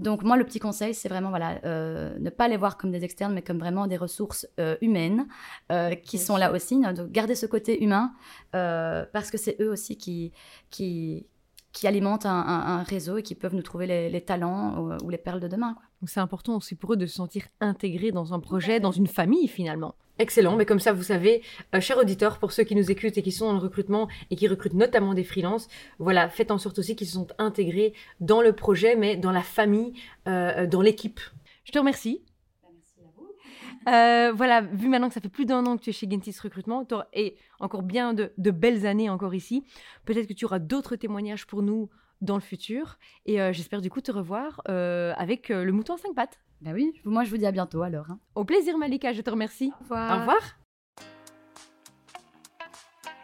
Donc 0.00 0.22
moi, 0.22 0.38
le 0.38 0.44
petit 0.44 0.60
conseil, 0.60 0.94
c'est 0.94 1.10
vraiment 1.10 1.28
voilà, 1.28 1.60
euh, 1.66 2.18
ne 2.18 2.30
pas 2.30 2.48
les 2.48 2.56
voir 2.56 2.78
comme 2.78 2.90
des 2.90 3.04
externes, 3.04 3.34
mais 3.34 3.42
comme 3.42 3.58
vraiment 3.58 3.86
des 3.86 3.98
ressources 3.98 4.48
euh, 4.58 4.76
humaines 4.80 5.28
euh, 5.70 5.94
qui 5.94 6.16
sont 6.16 6.38
là 6.38 6.52
aussi. 6.52 6.80
Donc 6.80 7.10
garder 7.10 7.34
ce 7.34 7.44
côté 7.44 7.84
humain 7.84 8.12
parce 8.50 9.30
que 9.30 9.36
c'est 9.36 9.56
eux 9.60 9.70
aussi 9.70 9.98
qui, 9.98 10.32
qui, 10.70 11.26
qui 11.72 11.86
alimentent 11.86 12.24
un, 12.24 12.82
réseau 12.82 13.18
et 13.18 13.22
qui 13.22 13.34
peuvent 13.34 13.54
nous 13.54 13.62
trouver 13.62 13.86
les, 14.10 14.20
talents 14.22 14.98
ou, 15.02 15.10
les 15.10 15.18
perles 15.18 15.40
de 15.40 15.48
demain. 15.48 15.76
Donc 16.00 16.08
c'est 16.08 16.20
important 16.20 16.56
aussi 16.56 16.74
pour 16.74 16.94
eux 16.94 16.96
de 16.96 17.06
se 17.06 17.14
sentir 17.14 17.44
intégrés 17.60 18.10
dans 18.10 18.32
un 18.32 18.40
projet, 18.40 18.80
dans 18.80 18.92
une 18.92 19.06
famille 19.06 19.48
finalement. 19.48 19.94
Excellent, 20.20 20.54
mais 20.54 20.66
comme 20.66 20.80
ça, 20.80 20.92
vous 20.92 21.02
savez, 21.02 21.42
euh, 21.74 21.80
chers 21.80 21.96
auditeurs, 21.96 22.38
pour 22.38 22.52
ceux 22.52 22.62
qui 22.64 22.76
nous 22.76 22.90
écoutent 22.90 23.16
et 23.16 23.22
qui 23.22 23.32
sont 23.32 23.46
dans 23.46 23.54
le 23.54 23.58
recrutement 23.58 24.06
et 24.30 24.36
qui 24.36 24.48
recrutent 24.48 24.74
notamment 24.74 25.14
des 25.14 25.24
freelances, 25.24 25.66
voilà, 25.98 26.28
faites 26.28 26.50
en 26.50 26.58
sorte 26.58 26.78
aussi 26.78 26.94
qu'ils 26.94 27.06
se 27.06 27.14
sont 27.14 27.28
intégrés 27.38 27.94
dans 28.20 28.42
le 28.42 28.52
projet, 28.52 28.96
mais 28.96 29.16
dans 29.16 29.32
la 29.32 29.40
famille, 29.40 29.94
euh, 30.28 30.66
dans 30.66 30.82
l'équipe. 30.82 31.20
Je 31.64 31.72
te 31.72 31.78
remercie. 31.78 32.22
Bah, 32.62 32.68
merci 32.74 33.00
à 33.00 33.10
vous. 33.16 33.90
Euh, 33.90 34.32
voilà, 34.36 34.60
vu 34.60 34.88
maintenant 34.90 35.08
que 35.08 35.14
ça 35.14 35.22
fait 35.22 35.30
plus 35.30 35.46
d'un 35.46 35.64
an 35.64 35.78
que 35.78 35.84
tu 35.84 35.88
es 35.88 35.94
chez 35.94 36.06
Gentis 36.10 36.36
Recrutement, 36.42 36.86
et 37.14 37.36
encore 37.58 37.82
bien 37.82 38.12
de, 38.12 38.50
belles 38.50 38.84
années 38.84 39.08
encore 39.08 39.34
ici, 39.34 39.64
peut-être 40.04 40.26
que 40.26 40.34
tu 40.34 40.44
auras 40.44 40.58
d'autres 40.58 40.96
témoignages 40.96 41.46
pour 41.46 41.62
nous 41.62 41.88
dans 42.20 42.34
le 42.34 42.40
futur. 42.40 42.98
Et 43.26 43.36
j'espère 43.52 43.80
du 43.80 43.90
coup 43.90 44.00
te 44.00 44.12
revoir 44.12 44.60
avec 44.66 45.48
le 45.48 45.72
mouton 45.72 45.94
à 45.94 45.98
cinq 45.98 46.14
pattes. 46.14 46.38
Ben 46.60 46.74
oui, 46.74 46.92
moi 47.04 47.24
je 47.24 47.30
vous 47.30 47.38
dis 47.38 47.46
à 47.46 47.52
bientôt 47.52 47.82
alors. 47.82 48.10
Hein. 48.10 48.18
Au 48.34 48.44
plaisir 48.44 48.76
Malika, 48.76 49.12
je 49.12 49.22
te 49.22 49.30
remercie. 49.30 49.72
Au 49.80 49.82
revoir. 49.82 50.16
Au 50.16 50.20
revoir. 50.20 50.59